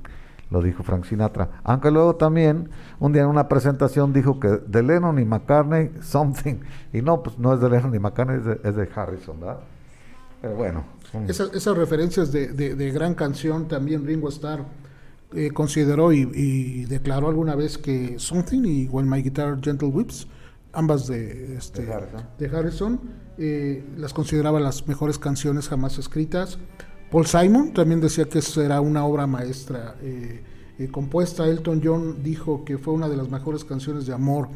[0.50, 1.50] Lo dijo Frank Sinatra.
[1.64, 2.70] Aunque luego también,
[3.00, 6.56] un día en una presentación dijo que de Lennon y McCartney, Something.
[6.94, 9.60] Y no, pues no es de Lennon y McCartney, es de, es de Harrison, ¿verdad?
[10.42, 10.86] Pero bueno.
[11.12, 14.66] son- Esas, esas referencias de, de- de gran canción también Ringo Starr
[15.34, 20.28] eh, consideró y, y declaró alguna vez que Something y When My Guitar Gentle Whips,
[20.74, 22.24] ambas de, este, De Harrison.
[22.38, 23.00] de Harrison,
[23.38, 26.58] eh, las consideraba las mejores canciones jamás escritas.
[27.12, 30.44] Paul Simon también decía que eso era una obra maestra eh,
[30.78, 31.46] eh, compuesta.
[31.48, 34.50] Elton John dijo que fue una de las mejores canciones de amor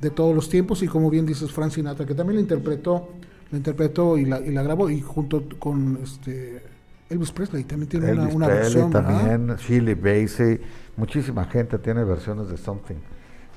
[0.00, 3.08] de todos los tiempos y como bien dices Frank Sinatra que también la interpretó,
[3.50, 6.62] la interpretó y la, y la grabó y junto con este
[7.10, 10.60] Elvis Presley también tiene una, Elvis una Presley versión también, Shirley Bassey,
[10.96, 12.96] muchísima gente tiene versiones de Something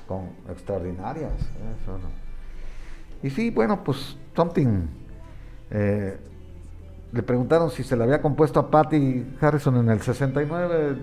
[0.08, 1.32] con extraordinarias.
[1.32, 1.76] ¿eh?
[1.82, 2.22] Eso no.
[3.22, 4.86] Y sí, bueno, pues Something.
[5.70, 6.16] eh,
[7.12, 10.96] le preguntaron si se le había compuesto a Patty Harrison en el 69.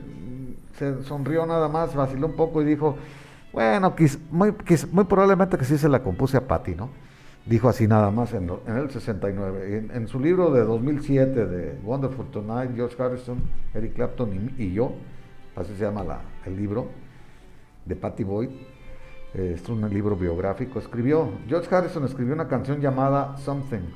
[0.78, 2.98] Se sonrió nada más, vaciló un poco y dijo:
[3.54, 4.54] Bueno, quiz- muy,
[4.92, 6.90] muy probablemente que sí se la compuse a Patty, ¿no?
[7.46, 9.78] Dijo así nada más en, en el 69.
[9.78, 13.42] En, en su libro de 2007 de Wonderful Tonight, George Harrison,
[13.74, 14.92] Eric Clapton y, y yo,
[15.56, 16.88] así se llama la- el libro,
[17.86, 18.50] de Patty Boyd,
[19.34, 23.88] eh, es un libro biográfico, escribió, George Harrison escribió una canción llamada Something.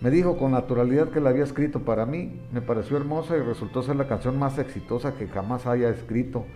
[0.00, 3.82] Me dijo con naturalidad que la había escrito para mí, me pareció hermosa y resultó
[3.82, 6.46] ser la canción más exitosa que jamás haya escrito,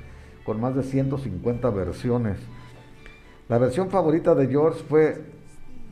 [0.46, 2.38] con más de 150 versiones.
[3.48, 5.20] La versión favorita de George fue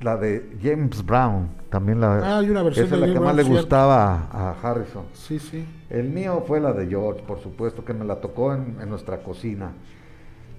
[0.02, 3.22] la de James Brown, también la, Ah, hay una versión esa es la que más
[3.22, 3.60] Brown, le cierto.
[3.60, 5.04] gustaba a, Harrison.
[5.12, 5.64] Sí, sí.
[5.88, 9.22] El mío fue la de George, por supuesto, que me la tocó en, en nuestra
[9.22, 9.72] cocina.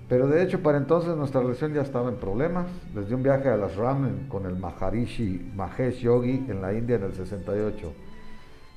[0.08, 2.68] Pero de hecho, para entonces nuestra relación ya estaba en problemas.
[2.94, 7.04] Desde un viaje a las Ram con el Maharishi Mahesh Yogi en la India en
[7.04, 7.94] el 68.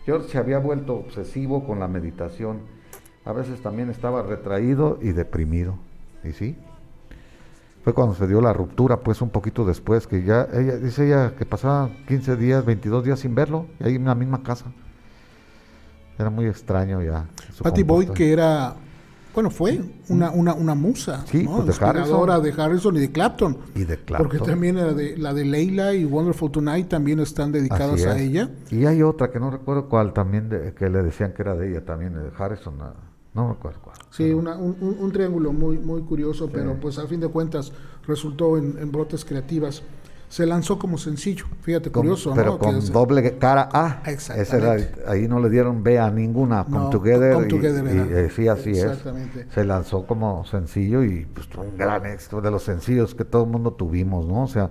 [0.07, 2.61] George se había vuelto obsesivo con la meditación.
[3.25, 5.75] A veces también estaba retraído y deprimido.
[6.23, 6.57] ¿Y sí?
[7.85, 11.35] Fue cuando se dio la ruptura, pues un poquito después, que ya, ella, dice ella
[11.37, 14.65] que pasaba 15 días, 22 días sin verlo, y ahí en la misma casa.
[16.19, 17.27] Era muy extraño ya.
[17.63, 18.75] Patty Boyd, que era,
[19.35, 21.57] bueno, fue una, una, una musa, Sí, ¿no?
[21.65, 22.43] pues de Harrison.
[22.43, 23.59] de Harrison y de Clapton.
[23.75, 24.29] Y de Clapton.
[24.31, 28.49] Porque también era de, la de Leila y Wonderful Tonight también están dedicadas a ella.
[28.71, 31.69] Y hay otra que no recuerdo cuál también, de- que le decían que era de
[31.71, 32.79] ella también, de Harrison,
[33.35, 33.97] no recuerdo cuál.
[34.11, 37.73] Sí, una- un, un- triángulo muy, muy curioso, pero pues a fin de cuentas
[38.07, 39.83] resultó en, en brotes creativas.
[40.29, 42.59] Se lanzó como sencillo, fíjate, Con- curioso, pero ¿no?
[42.59, 44.03] con doble cara A.
[44.07, 44.93] Exactamente.
[45.03, 47.35] Era- ahí no le dieron B a ninguna, Come No, Together.
[47.35, 49.43] Come y- Together y, eh, sí, así Exactamente.
[49.43, 49.53] es.
[49.55, 53.45] Se lanzó como sencillo y pues fue un gran éxito de los sencillos que todo
[53.45, 54.43] el mundo tuvimos, ¿no?
[54.43, 54.71] O sea,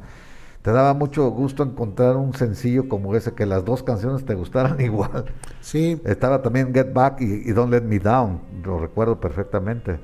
[0.64, 4.82] te daba mucho gusto encontrar un sencillo como ese, que las dos canciones te gustaran
[4.82, 5.26] igual.
[5.62, 10.00] Sí, Estaba también Get Back y, y Don't Let Me Down, lo recuerdo perfectamente.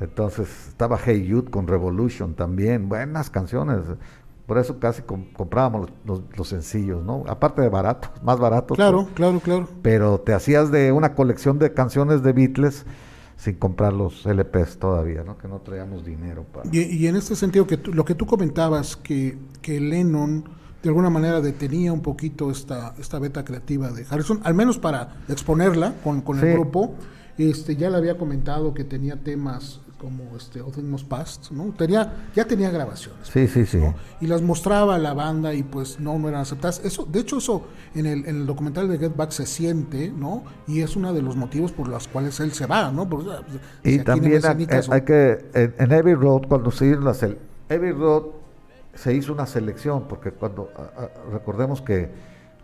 [0.00, 3.78] Entonces estaba Hey Youth con Revolution también, buenas canciones.
[4.46, 7.24] Por eso casi com- comprábamos los, los- los sencillos, ¿no?
[7.28, 8.76] Aparte de baratos, más baratos.
[8.76, 9.68] claro, pues, claro, claro.
[9.82, 12.84] pero te hacías de una colección de canciones de Beatles
[13.36, 15.36] sin comprar los LPs todavía, ¿no?
[15.38, 16.68] Que no traíamos dinero para...
[16.72, 20.44] Y, y en este sentido, que tú- lo que tú comentabas, que, que Lennon
[20.82, 25.16] de alguna manera detenía un poquito esta, esta beta creativa de Harrison, al menos para
[25.28, 26.46] exponerla con, con Sí.
[26.46, 26.94] el grupo,
[27.38, 31.72] este, ya le había comentado que tenía temas como este Must Pass, ¿no?
[31.76, 33.26] Tenía, ya tenía grabaciones.
[33.26, 33.78] Sí, sí, sí.
[33.78, 33.94] ¿no?
[34.20, 36.82] y las mostraba a la banda y pues no, no eran aceptadas.
[36.84, 40.44] Eso, de hecho, eso en el, en el documental de Get Back se siente, ¿no?
[40.66, 43.08] Y es uno de los motivos por los cuales él se va, ¿no?
[43.08, 47.00] Porque, pues, si Y no también hay, que, en, en Abbey Road, cuando se hizo
[47.00, 47.14] la
[47.70, 48.24] Abbey Road
[48.94, 52.10] se hizo una selección, porque cuando, a- a- recordemos que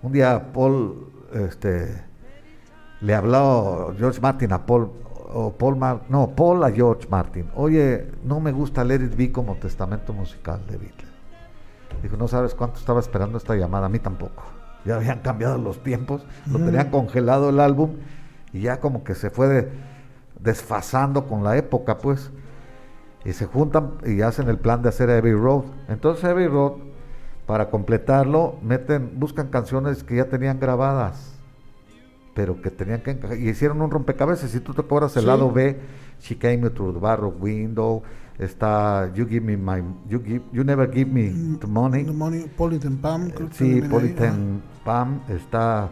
[0.02, 2.04] un día Paul, este,
[3.00, 4.90] le habló George Martin a Paul,
[5.32, 9.32] o Paul Mar- no, Paul a George Martin, oye, no me gusta Let It Be
[9.32, 11.10] como testamento musical de Beatles.
[12.02, 14.42] Dijo, no sabes cuánto estaba esperando esta llamada, a mí tampoco.
[14.84, 17.96] Ya habían cambiado los tiempos, lo tenían congelado el álbum
[18.52, 19.68] y ya como que se fue de-
[20.40, 22.30] desfasando con la época, pues.
[23.24, 25.64] Y se juntan y hacen el plan de hacer Abbey Road.
[25.88, 26.74] Entonces Abbey Road,
[27.46, 31.38] para completarlo, meten, buscan canciones que ya tenían grabadas,
[32.34, 33.38] pero que tenían que encajar.
[33.38, 34.50] Y hicieron un rompecabezas.
[34.50, 35.26] Si tú te acuerdas, el Sí.
[35.26, 35.78] lado B,
[36.20, 38.02] She Came Me Through the Barrow Window,
[38.38, 42.04] está You Give Me My, You, give, you Never Give Me the Money.
[42.04, 45.90] The Money, Politan Pam, creo Sí, Politan Pam está.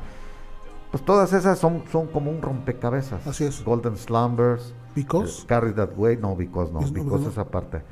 [0.90, 3.26] Pues todas esas son, son como un rompecabezas.
[3.26, 3.62] Así es.
[3.64, 4.74] Golden Slumbers.
[4.94, 5.42] Because.
[5.42, 6.16] eh, Carry That Way.
[6.16, 6.80] No, Because no.
[6.80, 7.30] No, Because no.
[7.30, 7.82] esa parte.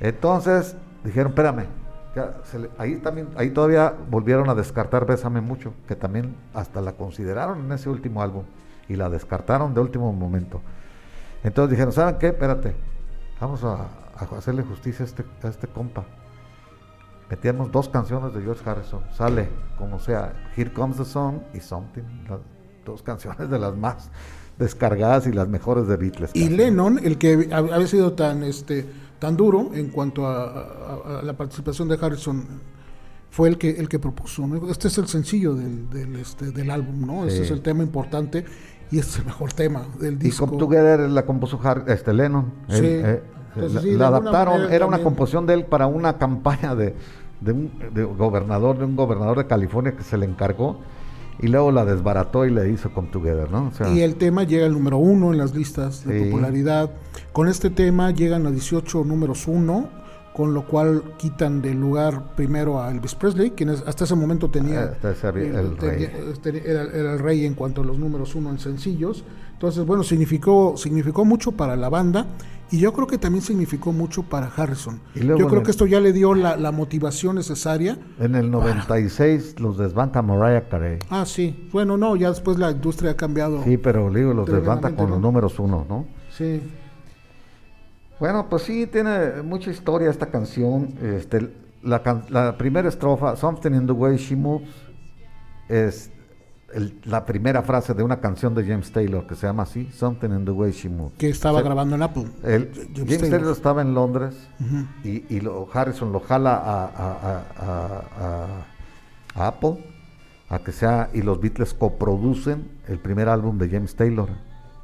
[0.00, 1.66] Entonces dijeron, espérame.
[2.14, 6.80] Ya se le- ahí también, ahí todavía volvieron a descartar Bésame Mucho, que también hasta
[6.80, 8.44] la consideraron en ese último álbum
[8.88, 10.60] y la descartaron de último momento.
[11.42, 12.28] Entonces dijeron, ¿saben qué?
[12.28, 12.74] Espérate,
[13.40, 13.74] vamos a,
[14.16, 16.04] a hacerle justicia a este, a este compa
[17.30, 19.00] metíamos dos canciones de George Harrison.
[19.12, 19.48] Sale,
[19.78, 22.02] como sea, Here Comes the Sun y Something.
[22.28, 22.40] Las
[22.84, 24.10] dos canciones de las más
[24.58, 26.30] descargadas y las mejores de Beatles.
[26.34, 26.48] Y.
[26.50, 28.86] Lennon, el que hab- había sido tan este
[29.24, 32.44] tan duro en cuanto a, a- a la participación de Harrison,
[33.30, 34.44] fue el que el que propuso.
[34.70, 37.24] Este es el sencillo del, del, este, del álbum, ¿no?
[37.24, 38.44] Este es el tema importante
[38.90, 40.46] y este es el mejor tema del Y disco.
[40.46, 42.52] Come Together la compuso Har- este Lennon.
[42.68, 42.84] Él, Sí.
[42.86, 43.22] eh,
[43.54, 46.94] Entonces, la, sí, la adaptaron, era una composición de él para una campaña de,
[47.40, 50.80] de un de gobernador, de un gobernador de California que se le encargó
[51.40, 53.68] y luego la desbarató y le hizo Come Together, ¿no?
[53.68, 56.24] O sea, Y el tema llega al número uno en las listas de Sí.
[56.26, 56.90] popularidad.
[57.32, 59.88] Con este tema llegan a 18 números uno,
[60.34, 64.50] con lo cual quitan del lugar primero a Elvis Presley, quien es- hasta ese momento
[64.50, 66.62] tenía, ese el tenía- rey.
[66.64, 69.24] era, era el rey en cuanto a los números uno en sencillos.
[69.52, 72.26] Entonces, bueno, significó, significó mucho para la banda
[72.74, 75.00] y yo creo que también significó mucho para Harrison.
[75.14, 77.98] Y luego Yo creo el- que esto ya le dio la, la motivación necesaria.
[78.18, 80.98] en el 96 los desbanca Mariah Carey.
[81.10, 81.68] Ah, sí.
[81.72, 83.62] Bueno, no, ya después la industria ha cambiado.
[83.64, 85.14] Sí, pero digo, los desbanta Tremendamente, con ¿no?
[85.16, 86.06] los números uno, ¿no?
[86.30, 86.60] sí.
[88.20, 90.94] Bueno, pues sí, tiene mucha historia esta canción.
[91.02, 91.50] Este,
[91.82, 92.00] la,
[92.30, 94.68] la primera estrofa, Something in the Way She Moves,
[95.68, 96.10] es
[96.74, 100.30] el- la primera frase de una canción de James Taylor que se llama así, Something
[100.30, 101.16] in the Way She Moves.
[101.18, 102.26] que estaba grabando en Apple.
[102.42, 103.30] el- James James, Taylor.
[103.30, 103.52] Taylor.
[103.52, 104.86] estaba en Londres Ujú.
[105.08, 108.02] y, y lo, Harrison lo jala a, a- a- a-
[109.36, 109.84] a- a Apple
[110.50, 114.28] a que sea y los Beatles coproducen el primer álbum de James Taylor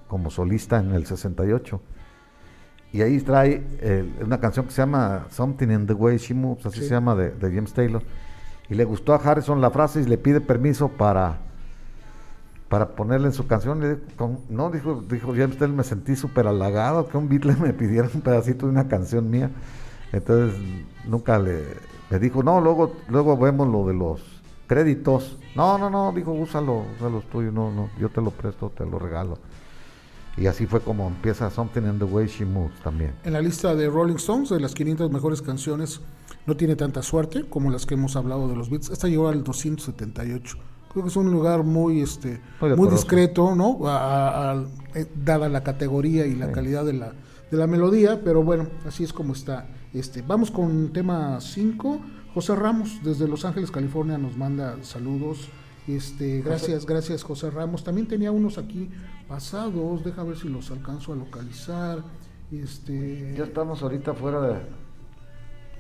[0.09, 1.81] como solista en el 68
[2.93, 6.67] y ahí trae el- una canción que se llama Something in the Way She Moves
[6.67, 6.85] así Sí.
[6.89, 8.03] se llama de, de James Taylor
[8.69, 11.39] y le gustó a Harrison la frase y le pide permiso para
[12.71, 14.01] para ponerle en su canción.
[14.49, 18.23] No, dijo, dijo James Taylor, me sentí súper halagado que un Beatle me pidiera un
[18.23, 19.51] pedacito de una canción mía.
[20.13, 20.59] Entonces
[21.05, 21.65] nunca le,
[22.09, 24.23] le dijo, no, luego, luego vemos lo de los
[24.69, 25.37] créditos.
[25.57, 29.01] No, no, no, dijo, úsalo, úsalo tuyo, no, no, yo te lo presto, te lo
[29.01, 29.37] regalo.
[30.37, 33.15] Y así fue como empieza Something in the Way She Moves también.
[33.25, 36.01] En la lista de Rolling Stones, de las 500 mejores canciones,
[36.47, 38.91] no tiene tanta suerte como las que hemos hablado de los Beats.
[38.91, 40.57] Esta llegó al 278.
[40.93, 42.41] Creo que es un lugar muy este
[42.77, 43.87] Muy discreto, ¿no?
[43.87, 43.97] A-
[44.29, 44.65] a- a-
[44.95, 46.53] eh, dada la categoría y la Sí.
[46.53, 47.13] calidad de la,
[47.51, 49.69] de la melodía, pero bueno, así es como está.
[49.95, 52.01] Este, vamos con tema 5.
[52.35, 55.49] José Ramos, desde Los Ángeles, California, nos manda saludos.
[55.89, 57.83] Este, gracias, gracias José Ramos.
[57.83, 58.89] También tenía unos aquí
[59.27, 62.05] pasados, deja ver si los alcanzo a localizar.
[62.53, 64.55] Este, Ya estamos ahorita fuera de...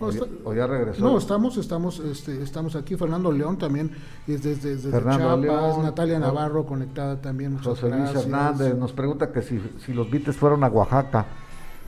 [0.01, 1.03] No, ¿O ya- está- o ya regresó?
[1.05, 2.97] No, estamos, estamos, este, estamos aquí.
[2.97, 3.91] Fernando León también
[4.27, 6.19] es desde, desde Chiapas, León, Natalia.
[6.19, 7.59] Navarro conectada también.
[7.63, 8.11] José Luis.
[8.15, 11.27] Hernández nos pregunta que si, si los Beatles fueron a Oaxaca.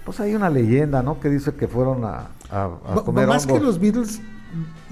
[0.04, 1.18] Pues hay una leyenda, ¿no?
[1.20, 3.64] Que dice que fueron a, a- a comer más que hongos.
[3.66, 4.20] los Beatles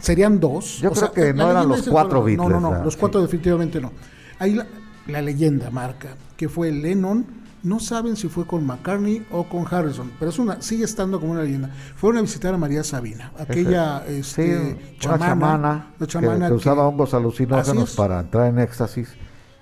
[0.01, 0.79] serían dos.
[0.81, 2.85] Yo creo que no eran los cuatro No, Beatles, no, no, ¿verdad?
[2.85, 3.01] los Sí.
[3.01, 3.93] cuatro definitivamente no.
[4.39, 4.67] Ahí la,
[5.09, 7.27] la leyenda marca que fue Lennon.
[7.63, 11.33] No saben si fue con McCartney o con Harrison, pero es una, sigue estando como
[11.33, 11.71] una leyenda.
[11.97, 16.55] Fueron a visitar a María Sabina, aquella Sí, este, chamana, chamana, la que- chamana que,
[16.55, 19.11] usaba que- hongos alucinógenos para entrar en éxtasis.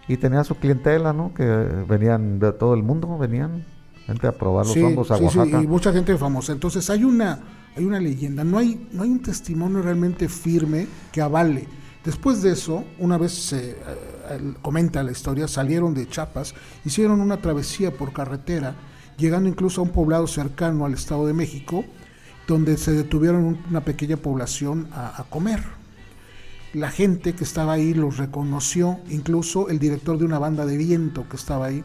[0.07, 1.35] Y tenía su clientela, ¿no?
[1.35, 3.65] Que venían de todo el mundo, venían
[4.07, 5.63] gente a probar los Sí, hongos a sí, sí, Oaxaca.
[5.63, 6.53] y mucha gente famosa.
[6.53, 7.41] Entonces hay una,
[7.77, 11.67] hay una leyenda, no hay, no hay un testimonio realmente firme que avale.
[12.05, 13.75] Después de eso, una vez se eh,
[14.63, 16.55] comenta la historia, salieron de Chiapas,
[16.85, 18.75] hicieron una travesía por carretera,
[19.17, 21.85] llegando incluso a un poblado cercano al Estado de México,
[22.47, 25.63] donde se detuvieron un- una pequeña población a, a comer.
[26.75, 31.27] La gente que estaba ahí los reconoció, incluso el director de una banda de viento
[31.29, 31.83] que estaba ahí,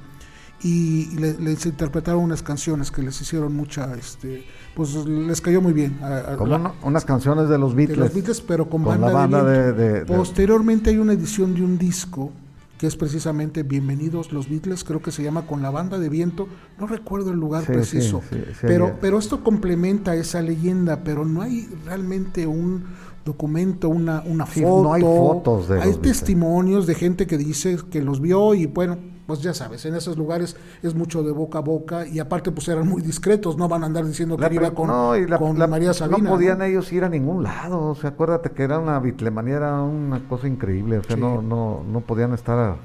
[0.63, 4.45] y le- les interpretaron unas canciones que les hicieron mucha, este,
[4.75, 5.99] pues les cayó muy bien.
[6.01, 7.97] a- a- Como la- unas canciones de los de Beatles.
[7.99, 9.81] los Beatles, pero con, con banda, la banda de, de- viento.
[9.81, 12.31] de- de- Posteriormente hay una edición de un disco
[12.77, 16.47] que es precisamente Bienvenidos los Beatles, creo que se llama Con la banda de viento,
[16.79, 21.01] no recuerdo el lugar Sí, preciso, sí, sí, sí, pero, pero esto complementa esa leyenda,
[21.03, 22.83] pero no hay realmente un
[23.23, 27.77] documento, una, una Sí, foto, no hay fotos de hay testimonios de gente que dice
[27.89, 31.59] que los vio y bueno, pues ya sabes, en esos lugares es mucho de boca
[31.59, 34.55] a boca y aparte pues eran muy discretos, no van a andar diciendo La que
[34.55, 36.17] iba con, no, y la- con la- María Sabina.
[36.17, 36.63] no podían ¿no?
[36.65, 37.81] ellos ir a ningún lado.
[37.91, 40.97] O sea, acuérdate que era una bitlemanía, era una cosa increíble.
[40.97, 41.21] O sea, Sí.
[41.21, 42.75] no, no, no podían estar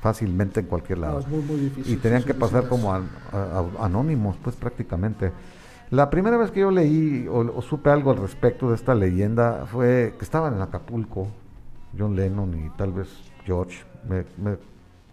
[0.00, 1.18] fácilmente en cualquier No, lado.
[1.20, 1.94] es muy, muy difícil.
[1.94, 5.32] y tenían que pasar como an- a- a- anónimos, pues prácticamente.
[5.90, 9.66] La primera vez que yo leí o, o supe algo al respecto de esta leyenda
[9.66, 11.28] fue que estaban en Acapulco,
[11.98, 13.08] John Lennon y tal vez
[13.44, 13.84] George.
[14.08, 14.58] Me, me-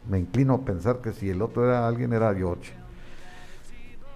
[0.09, 2.73] me inclino a pensar que si el otro era alguien era George.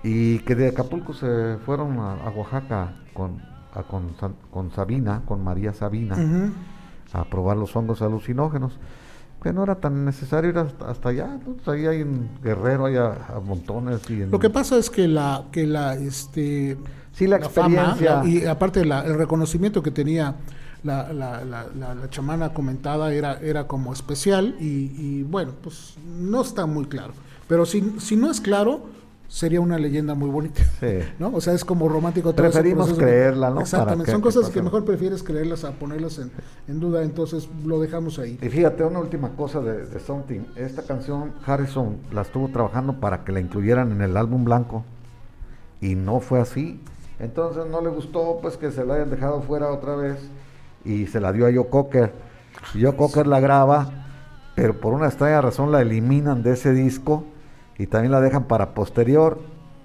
[0.03, 3.41] Y que de Acapulco se fueron a, a Oaxaca con,
[3.73, 4.11] a- con,
[4.51, 6.15] con Sabina, con María Sabina
[7.13, 8.77] a probar los hongos alucinógenos,
[9.41, 11.53] que no era tan necesario ir hasta, hasta allá, ¿no?
[11.53, 14.07] Pues ahí hay un guerrero, hay a, a montones.
[14.09, 16.77] Y en- Lo que pasa es que la, que la, este,
[17.13, 18.17] Sí, la experiencia.
[18.23, 20.35] la- y aparte la- el reconocimiento que tenía
[20.84, 25.95] la, la, la, la- la chamana comentada era, era como especial y, y, bueno, pues
[26.05, 27.13] no está muy claro.
[27.47, 28.82] Pero si, si no es claro,
[29.30, 30.61] sería una leyenda muy bonita.
[30.80, 30.99] Sí.
[31.19, 31.30] ¿no?
[31.34, 33.61] O sea, es como romántico todo Preferimos creerla, ¿no?
[33.61, 36.32] Exactamente, son que cosas que mejor prefieres creerlas a ponerlas en,
[36.67, 38.38] en duda, entonces lo dejamos ahí.
[38.41, 40.41] Y fíjate, una última cosa de, de Something.
[40.55, 44.86] Esta canción Harrison la estuvo trabajando para que la incluyeran en el álbum blanco.
[45.82, 46.80] Y no fue así.
[47.19, 50.17] Entonces no le gustó pues que se la hayan dejado fuera otra vez.
[50.88, 52.13] Y se la dio a Joe Cocker.
[52.73, 53.89] Joe Cocker la graba,
[54.55, 57.25] pero por una extraña razón la eliminan de ese disco.
[57.78, 59.39] Y también la dejan para posterior.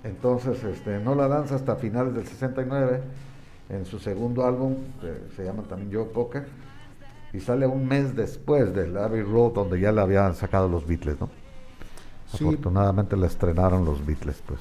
[0.04, 3.00] Entonces este, no la lanza hasta finales del 69.
[3.68, 6.46] En su segundo álbum, que se llama también Joe Cocker
[7.32, 11.18] y sale un mes después del Abbey Road donde ya le habían sacado los Beatles,
[11.20, 11.30] ¿no?
[12.26, 12.44] Sí.
[12.44, 14.60] Afortunadamente la estrenaron los Beatles, pues.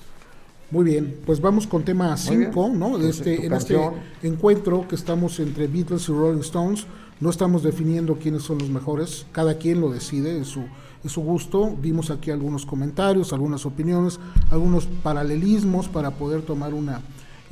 [0.71, 2.51] Muy bien, pues vamos con tema Muy bien.
[2.53, 2.97] 5, ¿no?
[2.97, 3.77] De este, en este
[4.23, 6.87] encuentro que estamos entre Beatles y Rolling Stones,
[7.19, 10.63] no estamos definiendo quiénes son los mejores, cada quien lo decide, es su,
[11.03, 11.75] es su gusto.
[11.79, 14.19] Vimos aquí algunos comentarios, algunas opiniones,
[14.49, 17.01] algunos paralelismos para poder tomar una,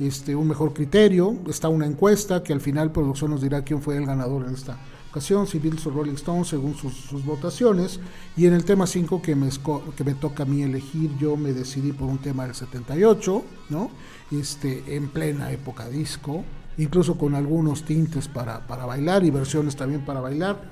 [0.00, 1.36] este, un mejor criterio.
[1.46, 4.78] Está una encuesta que al final producción nos dirá quién fue el ganador en esta
[5.10, 8.00] ocasión, si Beatles o Rolling Stones, según sus, sus votaciones.
[8.36, 9.48] Y en el tema 5 que me,
[9.96, 13.90] que me toca a mí elegir, yo me decidí por un tema del 78, ¿no?
[14.30, 16.44] Este, en plena época disco,
[16.78, 20.70] incluso con algunos tintes para, para bailar y versiones también para bailar.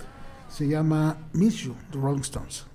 [0.49, 2.67] Se llama Miss You, de Rolling Stones.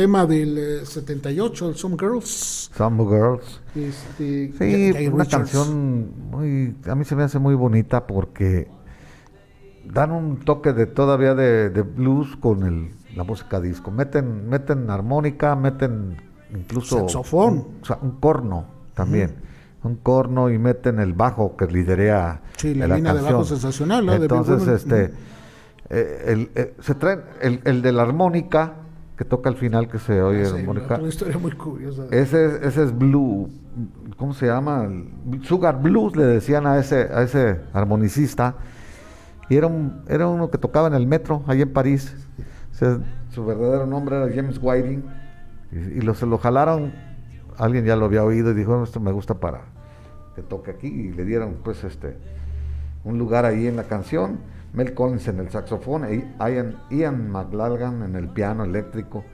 [0.00, 2.70] Tema del eh, 78, el Some Girls.
[2.74, 3.60] Some Girls.
[3.76, 5.28] Este, Sí, una Richards.
[5.28, 8.66] canción muy, a mí se me hace muy bonita porque
[9.84, 13.90] dan un toque de todavía de, de blues con el, la música disco.
[13.90, 16.16] Meten, meten armónica, meten
[16.58, 17.52] incluso Saxofón.
[17.52, 18.64] un, o sea, un corno
[18.94, 19.34] también,
[19.84, 23.58] un corno y meten el bajo que liderea Sí, la la línea de bajo canción.
[23.60, 24.14] sensacional, ¿no?
[24.14, 25.12] Entonces, este,
[25.90, 28.76] eh, el- eh, se traen el, el de la armónica
[29.20, 30.96] que toca al final que se oye Sí, la armónica.
[30.96, 32.06] una historia muy curiosa.
[32.10, 33.50] Ese, ese es blue,
[34.16, 34.88] ¿cómo se llama?
[35.42, 38.54] Sugar Blues le decían a ese, a ese armonicista.
[39.50, 42.16] Y era, un, era uno que tocaba en el metro, ahí en París.
[42.72, 42.98] O sea,
[43.28, 45.04] su verdadero nombre era James Whiting.
[45.70, 46.90] Y, y lo, se lo jalaron,
[47.58, 49.64] alguien ya lo había oído y dijo, "No, esto me gusta para
[50.34, 50.86] que toque aquí.
[50.88, 52.16] Y le dieron pues este
[53.04, 54.38] un lugar ahí en la canción.
[54.72, 59.24] Mel Collins en el saxofón, e Ian, Ian McLagan en el piano eléctrico.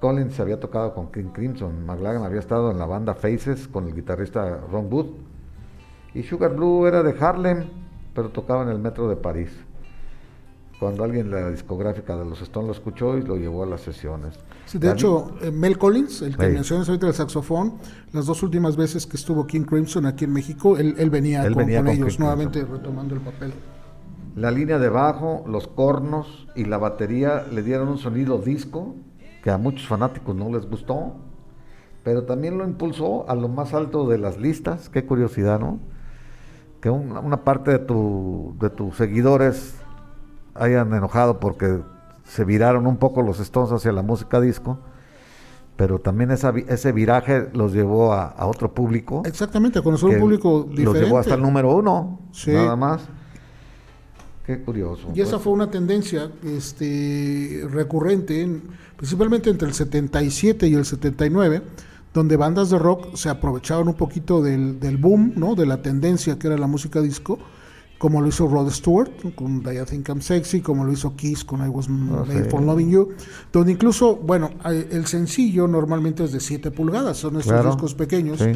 [0.00, 3.94] Collins había tocado con King Crimson, McLagan había estado en la banda Faces con el
[3.94, 5.06] guitarrista Ron Wood.
[6.14, 7.64] Y Sugar Blue era de Harlem,
[8.14, 9.50] pero tocaba en el metro de París.
[10.78, 13.82] Cuando alguien de la discográfica de los Stones lo escuchó y lo llevó a las
[13.82, 14.34] sesiones.
[14.66, 16.52] Sí, de La- hecho, eh, Mel Collins, el que Sí.
[16.52, 17.74] mencionas ahorita del saxofón,
[18.12, 21.54] las dos últimas veces que estuvo King Crimson aquí en México, él, él venía, Él
[21.54, 23.52] con, venía con con ellos King nuevamente retomando el papel.
[24.34, 28.94] La línea de bajo, los cornos y la batería le dieron un sonido disco
[29.42, 31.14] que a muchos fanáticos no les gustó,
[32.02, 34.88] pero también lo impulsó a lo más alto de las listas.
[34.88, 35.78] Qué curiosidad, ¿no?
[36.80, 39.76] Que un- una parte de, tu, de tus seguidores
[40.54, 41.80] hayan enojado porque
[42.24, 44.78] se viraron un poco los Stones hacia la música disco,
[45.76, 49.22] pero también esa, ese viraje los llevó a, a otro público.
[49.26, 50.84] Exactamente, a conocer un público diferente.
[50.84, 52.52] Los llevó hasta el número uno, Sí.
[52.52, 53.08] nada más.
[54.46, 55.08] Qué curioso.
[55.14, 55.42] Y esa pues.
[55.44, 58.62] fue una tendencia este, recurrente, en-
[58.96, 61.62] principalmente entre el 77 y el 79,
[62.12, 65.54] donde bandas de rock se aprovechaban un poquito del, del boom, ¿no?
[65.54, 67.38] de la tendencia que era la música disco,
[67.98, 71.64] como lo hizo Rod Stewart con I Think I'm Sexy, como lo hizo Kiss con
[71.64, 72.50] I Was Made sí.
[72.50, 73.10] for Loving You,
[73.52, 77.70] donde incluso, bueno, eh, el sencillo normalmente es de 7 pulgadas, son estos Claro.
[77.70, 78.50] discos pequeños Sí.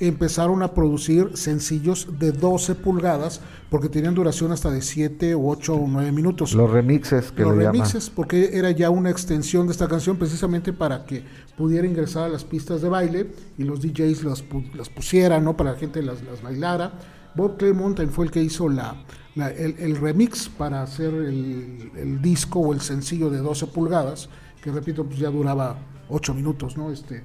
[0.00, 5.74] Empezaron a producir sencillos de 12 pulgadas porque tenían duración hasta de 7 o 8
[5.74, 6.54] o 9 minutos.
[6.54, 7.74] Los remixes que Los le llaman.
[7.74, 11.22] remixes, porque era ya una extensión de esta canción precisamente para que
[11.56, 14.42] pudiera ingresar a las pistas de baile y los DJs las,
[14.74, 15.56] las pusieran, ¿no?
[15.56, 16.92] Para la gente las, las bailara.
[17.34, 19.04] Bob también fue el que hizo la,
[19.36, 24.28] la- el, el remix para hacer el, el disco o el sencillo de 12 pulgadas,
[24.62, 25.78] que repito, pues ya duraba
[26.08, 26.90] 8 minutos, ¿no?
[26.90, 27.22] Este,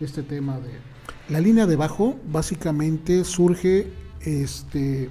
[0.00, 0.70] este tema de...
[1.28, 3.88] La línea de bajo básicamente surge
[4.20, 5.10] este,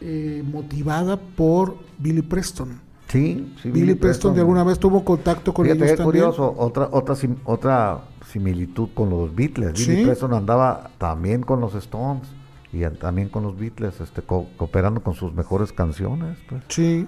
[0.00, 2.80] eh, motivada por Billy Preston.
[3.08, 3.70] Sí, sí.
[3.72, 6.24] Billy, Preston, de alguna vez tuvo contacto con Fíjate ellos también.
[6.26, 9.84] curioso, otra, otra, sim- otra similitud con los Beatles.
[9.86, 10.04] Billy.
[10.04, 12.28] Preston andaba también con los Stones
[12.72, 16.38] y también con los Beatles, este, co- cooperando con sus mejores canciones.
[16.48, 16.62] Pues.
[16.68, 17.06] Sí,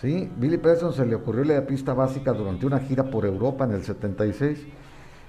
[0.00, 3.70] Sí, Billy Preston se le ocurrió la pista básica durante una gira por Europa en
[3.70, 4.58] el 76.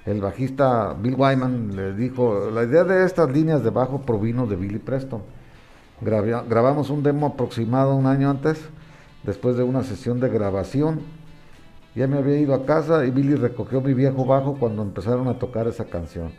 [0.06, 4.56] El bajista Bill Wyman le dijo, la idea de estas líneas de bajo provino de
[4.56, 5.24] Billy Preston.
[6.00, 8.62] Grabamos un demo aproximado un año antes,
[9.24, 11.00] después de una sesión de grabación.
[11.96, 15.40] Ya me había ido a casa y Billy recogió mi viejo bajo cuando empezaron a
[15.40, 16.34] tocar esa canción.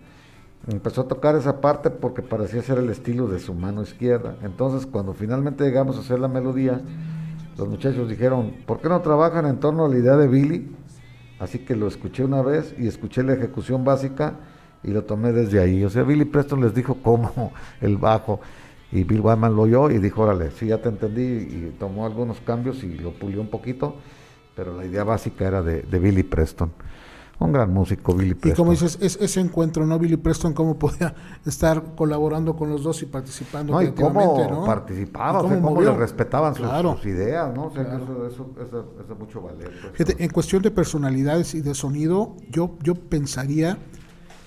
[0.68, 4.36] Empezó a tocar esa parte porque parecía ser el estilo de su mano izquierda.
[4.42, 6.80] Entonces, cuando finalmente llegamos a hacer la melodía,
[7.58, 10.70] los muchachos dijeron, ¿por qué no trabajan en torno a la idea de Billy?
[11.38, 14.34] Así que lo escuché una vez y escuché la ejecución básica
[14.82, 15.84] y lo tomé desde ahí.
[15.84, 18.40] O sea, Billy Preston les dijo cómo el bajo
[18.92, 22.40] y Bill Wyman lo oyó y dijo, órale, sí, ya te entendí y tomó algunos
[22.40, 23.96] cambios y lo pulió un poquito,
[24.54, 26.72] pero la idea básica era de, de Billy Preston.
[27.38, 28.56] Un gran músico, Billy y Preston.
[28.56, 29.98] como dices, es, ese encuentro, ¿no?
[29.98, 31.14] Billy Preston, cómo podía
[31.44, 34.64] estar colaborando con los dos y participando No, y cómo ¿no?
[34.64, 36.96] participaba, Y o sea, cómo le respetaban sus, Claro.
[36.96, 37.66] sus ideas, ¿no?
[37.66, 39.70] O sea, que eso, eso, eso- eso es mucho valer.
[39.94, 43.76] pues, en cuestión de personalidades y de sonido, yo, yo pensaría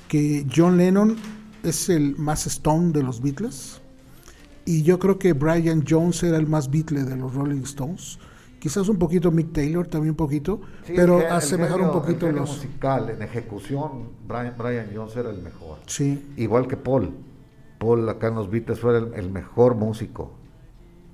[0.07, 1.15] que John Lennon
[1.61, 3.81] es el más Stone de los Beatles
[4.65, 8.17] y yo creo que Brian Jones era el más Beatle de los Rolling Stones.
[8.59, 12.35] Quizás un poquito Mick Taylor, también un poquito, Sí, pero el asemejar un poquito el
[12.35, 12.49] los...
[12.49, 15.77] musical, en ejecución, Brian, Brian Jones era el mejor.
[15.85, 17.11] Sí, Igual que Paul.
[17.77, 20.31] Paul acá en los Beatles fue el, el mejor músico.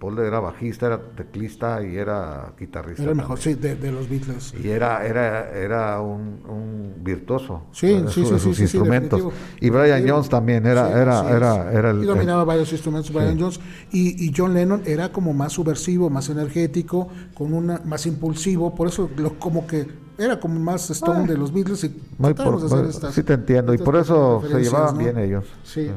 [0.06, 3.02] Paul era bajista, era teclista y era guitarrista.
[3.04, 3.56] era el mejor, también.
[3.58, 4.54] sí, de, de los Beatles.
[4.64, 8.60] Y era, era, era un, un virtuoso Sí, de, sí, su- sí, de sí, sus
[8.60, 9.22] instrumentos.
[9.60, 10.16] y Brian Definitivo.
[10.18, 13.60] Jones también era, era, era, era el, y el- dominaba varios instrumentos Brian Jones
[13.92, 18.88] y, y John Lennon era como más subversivo más energético con una más impulsivo por
[18.88, 19.88] eso lo, como que
[20.18, 21.28] era como más Stone Ah.
[21.28, 24.94] de los Beatles y por- hacer estas- sí te entiendo, y por eso se llevaban
[24.98, 25.00] ¿no?
[25.04, 25.46] bien ellos.
[25.64, 25.90] Sí.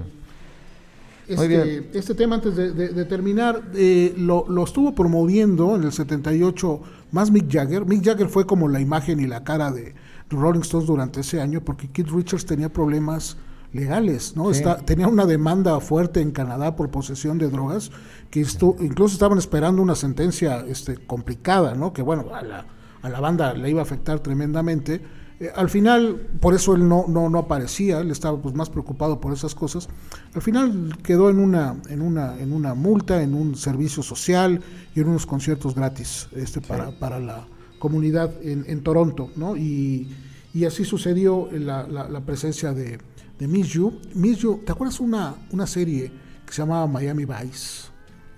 [1.29, 5.93] Este, este tema, antes de, de- de terminar, eh, lo, lo estuvo promoviendo en el
[5.93, 6.81] 78
[7.13, 7.85] más Mick Jagger.
[7.87, 9.95] Mick Jagger fue como la imagen y la cara de
[10.31, 13.37] Rolling Stones durante ese año porque Keith Richards tenía problemas
[13.73, 14.53] legales, ¿no?
[14.53, 14.59] Sí.
[14.61, 17.91] Está- tenía una demanda fuerte en Canadá por posesión de drogas,
[18.31, 21.93] que incluso estaban esperando una sentencia este, complicada, ¿no?
[21.93, 22.65] Que bueno, a la,
[23.03, 25.03] a la banda le iba a afectar tremendamente.
[25.41, 29.21] Eh, al final, por eso él no, no, no aparecía, él estaba pues, más preocupado
[29.21, 29.89] por esas cosas.
[30.35, 34.61] Al final quedó en una, en una, en una multa, en un servicio social
[34.95, 37.47] y en unos conciertos gratis este, para, para la
[37.79, 39.57] comunidad en, en Toronto, ¿no?
[39.57, 40.09] Y,
[40.53, 42.99] y así sucedió la, la- la presencia de,
[43.39, 44.01] de Miss You.
[44.15, 46.11] Miss You, ¿te acuerdas una, una serie
[46.45, 47.89] que se llamaba Miami Vice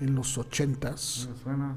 [0.00, 1.28] en los ochentas?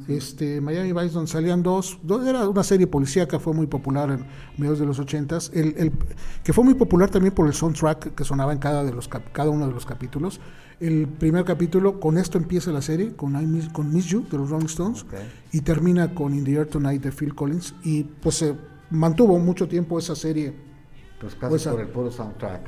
[0.08, 4.26] Este, Miami Vice, donde salían dos, dos- era una serie policíaca, fue muy popular en
[4.58, 5.92] mediados de los ochentas, el, el-
[6.44, 9.50] que fue muy popular también por el soundtrack que sonaba en cada, de los, cada
[9.50, 10.40] uno de los capítulos.
[10.80, 14.38] El primer capítulo, con esto empieza la serie, con, I Miss, con Miss You de
[14.38, 15.06] los Rolling Stones,
[15.52, 18.56] y termina con In the Air Tonight de Phil Collins, y pues se
[18.90, 20.54] mantuvo mucho tiempo esa serie
[21.24, 22.62] Pues casi Pues, por ah, el puro soundtrack.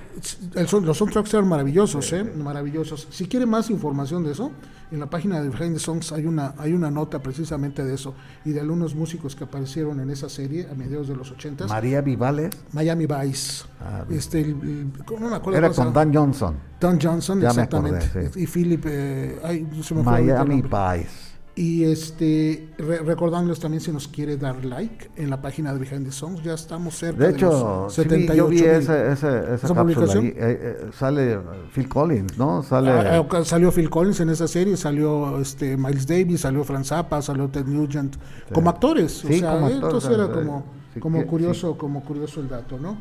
[0.56, 2.24] el los soundtracks eran maravillosos, ¿eh?
[2.24, 3.06] maravillosos.
[3.12, 4.50] Si quiere más información de eso,
[4.92, 8.14] en la página de Behind the Songs hay una, hay una nota precisamente de eso
[8.46, 12.00] y de algunos músicos que aparecieron en esa serie a mediados de los 80 María
[12.00, 13.66] Vivales Miami Vice.
[13.82, 14.88] Ah, este, el-
[15.20, 15.92] no me acuerdo era con.
[15.92, 16.56] Dan Johnson.
[16.80, 18.06] Dan Johnson, Ya me exactamente.
[18.06, 18.40] acordé, sí.
[18.42, 20.62] Y Philip, eh, ay, se me Miami.
[20.62, 21.25] Vice.
[21.58, 26.06] Y este, re- recordándoles también si nos quiere dar like en la página de Behind
[26.06, 28.66] the Songs, ya estamos cerca De de, los sí vi- 78 yo vi mil.
[28.66, 30.24] ese, ese- esa, ¿Esa cápsula publicación?
[30.26, 30.30] ahí.
[30.32, 31.40] Eh, eh, sale
[31.74, 32.62] Phil Collins, ¿no?
[32.62, 32.92] Sale.
[32.92, 37.22] Ah, ah, salió Phil Collins en esa serie, salió este Miles Davis, salió Frank Zappa,
[37.22, 38.18] salió Ted Nugent,
[38.54, 41.78] como actores, o Sí, sea, como eh, actores, entonces era eh, como, sí como curioso,
[41.78, 42.98] como curioso el dato, ¿no?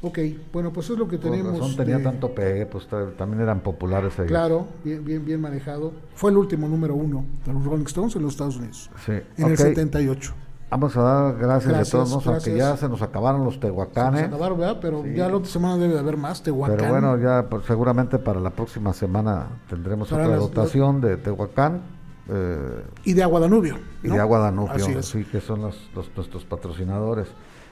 [0.00, 0.18] Ok,
[0.52, 1.58] bueno, pues es lo que Por tenemos.
[1.58, 4.14] razón tenía de- tanto pegue, pues ta- también eran populares.
[4.28, 5.92] Claro, bien, bien, bien manejado.
[6.14, 9.46] Fue el último número uno de los Rolling Stones en los Estados Unidos, Sí, en
[9.46, 9.58] el ok.
[9.58, 10.34] 78.
[10.70, 12.56] Vamos a dar gracias, Gracias, de todos modos, aunque gracias.
[12.74, 14.24] ya se nos acabaron los Se tehuacanes.
[14.24, 14.78] acabaron, ¿verdad?
[14.82, 16.76] Pero ya la otra semana debe de haber más, Tehuacán.
[16.76, 21.16] Pero bueno, ya pues, seguramente para la próxima semana tendremos Para otra las- dotación de
[21.16, 21.80] Tehuacán
[22.28, 23.78] eh, Y de Aguadanubio.
[24.02, 24.14] y ¿no?
[24.14, 25.26] de Agua Danubio, Así es.
[25.32, 27.28] que son los, los- nuestros patrocinadores.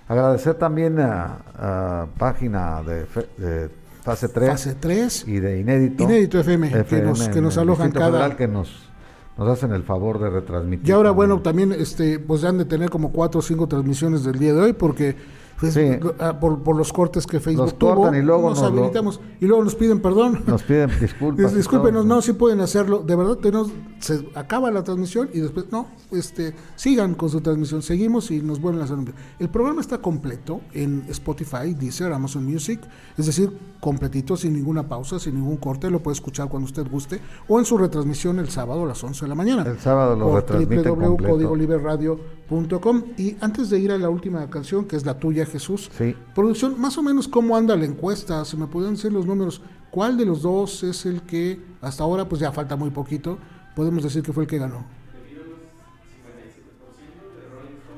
[0.08, 3.70] Agradecer también a, a página de, fe- de
[4.02, 5.24] Fase 3 Fase 3.
[5.26, 6.04] y de Inédito.
[6.04, 8.88] Inédito FM, que nos- que nos alojan cada- que nos,
[9.36, 10.88] nos hacen el favor de retransmitir.
[10.88, 11.28] Y ahora, también.
[11.28, 14.60] bueno, también este, pues han de tener como cuatro o cinco transmisiones del día de
[14.60, 15.16] hoy, porque
[15.60, 15.80] pues, Sí.
[16.18, 18.78] ah, por, por los cortes que Facebook Los tuvo, cortan y luego nos nos lo-
[18.80, 20.42] habilitamos y luego nos piden perdón.
[20.46, 21.54] Nos piden disculpas.
[21.54, 22.98] Discúlpenos, no, sí pueden hacerlo.
[23.06, 23.70] De verdad, tenemos,
[24.00, 27.82] se acaba la transmisión y después, no, este, sigan con su transmisión.
[27.82, 29.20] Seguimos y nos vuelven a hacer un video.
[29.38, 32.80] El programa está completo en Spotify, Deezer, Amazon Music,
[33.16, 33.50] es decir,
[33.80, 35.90] completito, sin ninguna pausa, sin ningún corte.
[35.90, 39.24] Lo puede escuchar cuando usted guste o en su retransmisión el sábado a las 11
[39.24, 39.62] de la mañana.
[39.66, 41.34] El sábado lo por retransmiten completo.
[41.34, 43.02] www.codigoliberradio.com.
[43.16, 46.14] Y antes de ir a la última canción, que es la tuya, Jesús, Sí.
[46.34, 50.16] Producción, más o menos cómo anda la encuesta, si me pueden decir los números, ¿cuál
[50.16, 53.38] de los dos es el que hasta ahora, pues ya falta muy poquito,
[53.74, 54.84] podemos decir que fue el que ganó?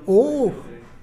[0.06, 0.52] ¡Oh!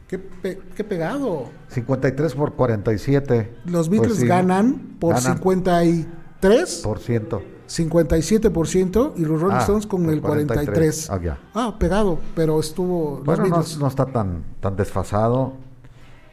[0.07, 1.49] ¡Qué, pe- qué pegado!
[1.69, 3.55] 53 por 47.
[3.65, 7.41] Los Pues Beatles sí, ganan por ganan 53, por ciento.
[7.67, 11.07] 57% y los Rolling Ah, Stones con el 43.
[11.07, 11.09] 43.
[11.09, 11.39] Ah, ya.
[11.55, 15.53] Ah, pegado, pero estuvo Bueno, no, no está tan, tan desfasado.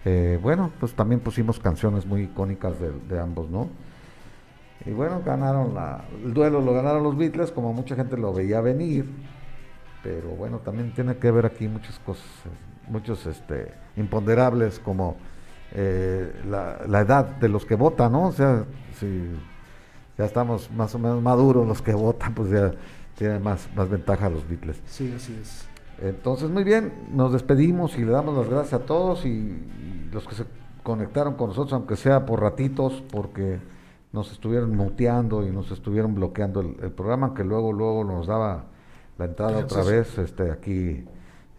[0.04, 3.68] Eh, bueno, pues también pusimos canciones muy icónicas de, ambos, ¿no?
[4.84, 8.60] Y bueno, ganaron la, el duelo, lo ganaron los Beatles, como mucha gente lo veía
[8.60, 9.06] venir.
[10.02, 12.26] Pero bueno, también tiene que ver aquí muchas cosas,
[12.88, 15.16] muchos este, imponderables, como
[15.72, 18.26] eh, la, la edad de los que votan, ¿no?
[18.26, 18.64] O sea,
[18.98, 19.30] si
[20.18, 22.72] ya estamos más o menos maduros los que votan, pues ya
[23.16, 24.82] tienen más, más ventaja los Beatles.
[24.86, 25.72] Sí, así es.
[26.01, 30.27] Entonces, muy bien, nos despedimos y le damos las gracias a todos y, y los
[30.27, 30.44] que se
[30.82, 33.60] conectaron con nosotros, aunque sea por ratitos, porque
[34.12, 38.64] nos estuvieron muteando y nos estuvieron bloqueando el, el programa, que luego, luego nos daba
[39.19, 41.05] la entrada otra vez, este, aquí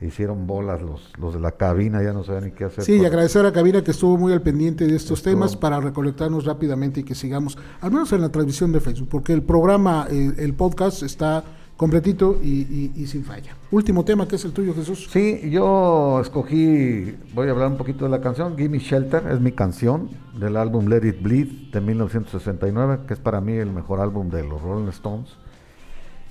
[0.01, 2.83] hicieron bolas los, los de la cabina, ya no sabían ni qué hacer.
[2.83, 5.79] Sí, y agradecer a Cabina que estuvo muy al pendiente de estos Estuvo- temas para
[5.79, 10.07] recolectarnos rápidamente y que sigamos, al menos en la transmisión de Facebook, porque el programa,
[10.11, 11.45] eh, el podcast está
[11.77, 13.55] completito y, y- y sin falla.
[13.71, 15.07] Último tema, que es el tuyo, Jesús.
[15.11, 19.51] Sí, yo escogí, voy a hablar un poquito de la canción, Gimme Shelter, es mi
[19.51, 20.09] canción
[20.39, 24.43] del álbum Let It Bleed de 1969, que es para mí el mejor álbum de
[24.43, 25.29] los Rolling Stones.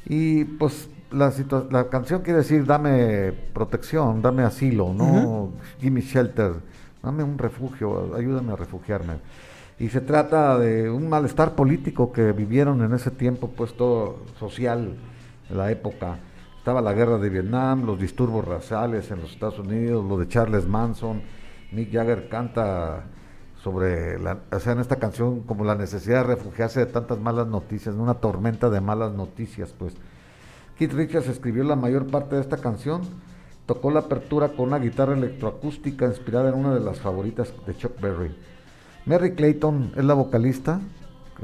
[0.06, 1.32] Y pues la,
[1.70, 5.50] la canción quiere decir dame protección, dame asilo, ¿no?
[5.80, 6.52] Gimme Shelter,
[7.02, 9.14] dame un refugio, ayúdame a refugiarme.
[9.78, 14.94] Y se trata de un malestar político que vivieron en ese tiempo, pues todo social,
[15.56, 16.18] la época.
[16.58, 20.66] Estaba la guerra de Vietnam, los disturbios raciales en los Estados Unidos, lo de Charles
[20.66, 21.22] Manson.
[21.72, 23.04] Mick Jagger canta
[23.62, 27.46] sobre, la, o sea, en esta canción, como la necesidad de refugiarse de tantas malas
[27.46, 29.94] noticias, una tormenta de malas noticias, pues.
[30.78, 33.02] Keith Richards escribió la mayor parte de esta canción,
[33.66, 38.00] tocó la apertura con una guitarra electroacústica inspirada en una de las favoritas de Chuck
[38.00, 38.34] Berry.
[39.06, 40.80] Mary Clayton es la vocalista,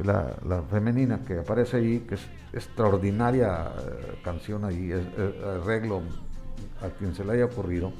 [0.04, 6.02] la, femenina que aparece ahí, que es extraordinaria eh, canción ahí, eh, arreglo
[6.82, 7.92] a quien se le haya ocurrido.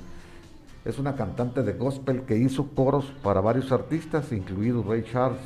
[0.84, 5.40] Es una cantante de gospel que hizo coros para varios artistas, incluido Ray Charles.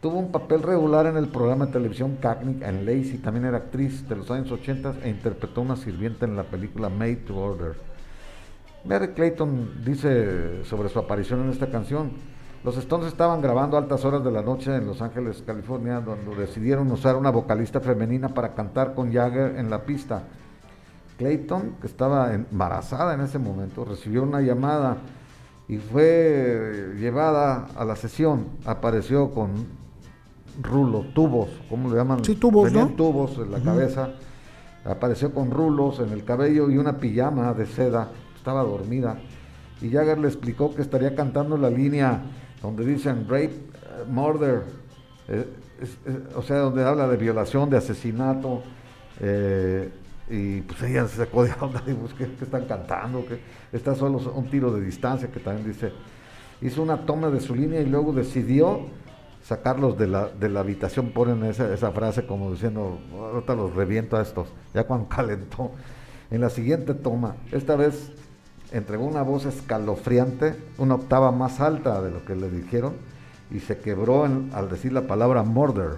[0.00, 4.08] Tuvo un papel regular en el programa de televisión Cagney and Lacey, también era actriz
[4.08, 7.74] de los años 80 e interpretó una sirvienta en la película Made to Order.
[8.84, 12.12] Mary Clayton dice sobre su aparición en esta canción,
[12.62, 16.36] los Stones estaban grabando a altas horas de la noche en Los Ángeles, California, donde
[16.36, 20.24] decidieron usar una vocalista femenina para cantar con Jagger en la pista.
[21.16, 24.98] Clayton, que estaba embarazada en ese momento, recibió una llamada
[25.68, 28.46] y fue llevada a la sesión.
[28.66, 29.50] Apareció con
[30.62, 32.24] rulo, tubos, ¿cómo le llaman?
[32.24, 32.94] Sí, tubos, Venían ¿no?
[32.94, 34.10] tubos en la cabeza.
[34.84, 38.10] Apareció con rulos en el cabello y una pijama de seda.
[38.36, 39.18] Estaba dormida.
[39.80, 42.20] Y Jagger le explicó que estaría cantando la línea
[42.62, 44.62] donde dicen rape, eh, murder,
[45.28, 45.46] eh,
[46.34, 48.62] o sea, donde habla de violación, de asesinato.
[49.20, 49.90] eh,
[50.32, 53.26] y pues ella se sacó de onda y pues, ¿qué, qué están cantando?
[53.26, 53.40] que
[53.72, 55.92] Está solo un tiro de distancia, que también dice.
[56.62, 58.80] Hizo una toma de su línea y luego decidió
[59.42, 61.10] sacarlos de la, de la habitación.
[61.10, 65.72] Ponen esa, esa frase como diciendo, ahorita los reviento a estos, ya cuando calentó.
[66.30, 68.12] En la siguiente toma, esta vez
[68.72, 72.92] entregó una voz escalofriante, una octava más alta de lo que le dijeron,
[73.50, 75.96] y se quebró en- al decir la palabra murder.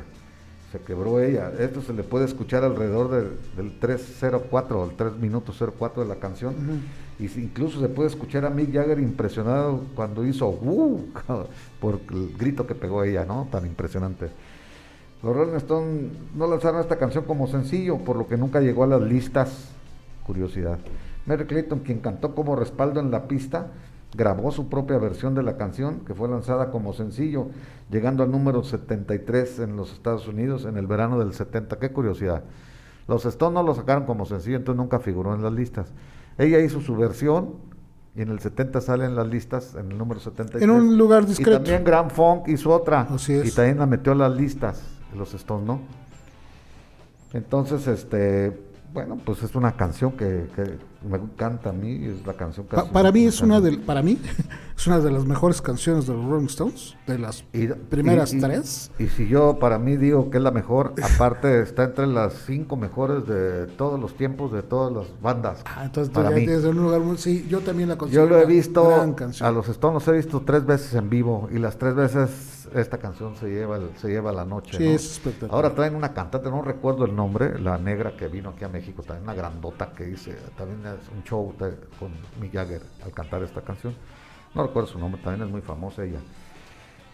[0.72, 1.52] Se quebró ella.
[1.58, 6.08] Esto se le puede escuchar alrededor del, del 304, o el 3 minutos 04 de
[6.08, 6.54] la canción.
[7.18, 11.08] Y si- incluso se puede escuchar a Mick Jagger impresionado cuando hizo "Uh",
[11.80, 13.48] por el grito que pegó ella, ¿no?
[13.52, 14.30] Tan impresionante.
[15.22, 18.86] Los Rolling Stones no lanzaron esta canción como sencillo, por lo que nunca llegó a
[18.86, 19.68] las listas.
[20.26, 20.78] Curiosidad.
[21.26, 23.68] Mary Clayton, quien cantó como respaldo en la pista,
[24.14, 27.46] grabó su propia versión de la canción, que fue lanzada como sencillo,
[27.90, 31.78] llegando al número 73 en los Estados Unidos en el verano del 70.
[31.78, 32.42] Qué curiosidad.
[33.08, 35.92] Los Stones no lo sacaron como sencillo, entonces nunca figuró en las listas.
[36.38, 37.54] Ella hizo su versión
[38.14, 40.62] y en el 70 sale en las listas, en el número 73.
[40.62, 41.58] En un lugar Y discreto.
[41.58, 43.02] también Grand Funk hizo otra.
[43.02, 43.46] Así es.
[43.46, 44.82] Y también la metió a las listas,
[45.16, 45.80] los Stones, ¿no?
[47.32, 48.52] Entonces, este,
[48.92, 50.76] bueno, pues es una canción que, que
[51.08, 54.02] me encanta a mí, es la canción que Pa- para mí es una de para
[54.02, 54.18] mí
[54.76, 58.38] es una de las mejores canciones de los Rolling Stones, de las Y- primeras y-
[58.38, 58.90] y- tres.
[58.98, 62.76] Y si yo para mí digo que es la mejor, aparte está entre las cinco
[62.76, 65.62] mejores de todos los tiempos, de todas las bandas.
[65.64, 66.44] Ah, entonces para ya mí.
[66.46, 68.24] tienes un lugar muy sí, yo también la considero.
[68.24, 68.90] Yo lo he visto,
[69.40, 72.96] a los Stones los he visto tres veces en vivo y las tres veces esta
[72.96, 74.78] canción se lleva, se lleva la noche.
[74.78, 74.90] Sí, ¿no?
[74.92, 75.54] es espectacular.
[75.54, 79.02] Ahora traen una cantante, no recuerdo el nombre, la negra que vino aquí a México,
[79.02, 80.80] también una grandota que dice, también
[81.14, 82.10] un show de- con
[82.40, 83.94] Mick Jagger al cantar esta canción.
[84.54, 86.18] No recuerdo su nombre, también es muy famosa ella.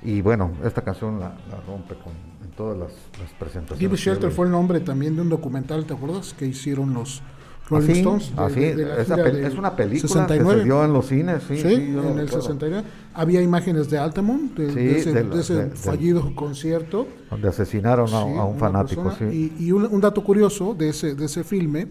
[0.03, 2.13] Y bueno, esta canción la, la rompe con,
[2.45, 3.79] en todas las, las presentaciones.
[3.81, 6.35] Give Shelter fue el nombre también de un documental, ¿te acuerdas?
[6.35, 7.21] Que hicieron los
[7.69, 8.35] Rolling Así, Stones.
[8.37, 10.53] de- así, de- de la esa gira pel- de es una película 69.
[10.55, 12.41] que se dio en los cines, sí, Sí, en el recuerdo.
[12.41, 12.89] 69.
[13.15, 17.07] Había imágenes de Altamont, de, Sí, ese, fallido concierto.
[17.31, 19.31] Donde asesinaron a, un fanático, persona.
[19.31, 19.53] sí.
[19.59, 21.89] Y, y un, un dato curioso de ese, de ese filme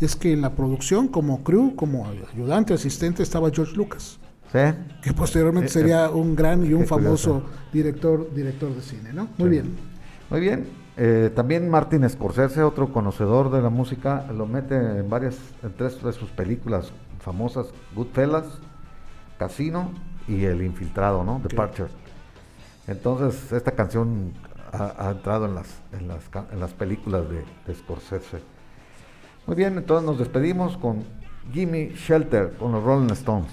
[0.00, 4.18] es que en la producción, como crew, como ayudante, asistente, estaba George Lucas,
[4.50, 4.58] ¿Sí?
[5.02, 7.50] que posteriormente sería un gran y un famoso curioso.
[7.72, 9.28] director, director de cine, ¿no?
[9.38, 9.66] Muy bien.
[10.30, 10.79] Muy bien.
[11.02, 16.02] Eh, también Martin Scorsese, otro conocedor de la música, lo mete en varias, en tres
[16.02, 18.44] de sus películas famosas, Goodfellas,
[19.38, 19.92] Casino
[20.28, 21.40] y El Infiltrado, ¿no?
[21.42, 21.88] Departure.
[22.86, 24.34] Entonces, esta canción
[24.72, 28.42] ha, ha entrado en las, en las, en las películas de, de Scorsese.
[29.46, 31.02] Muy bien, entonces nos despedimos con
[31.50, 33.48] Jimmy Shelter, con los Rolling Stones.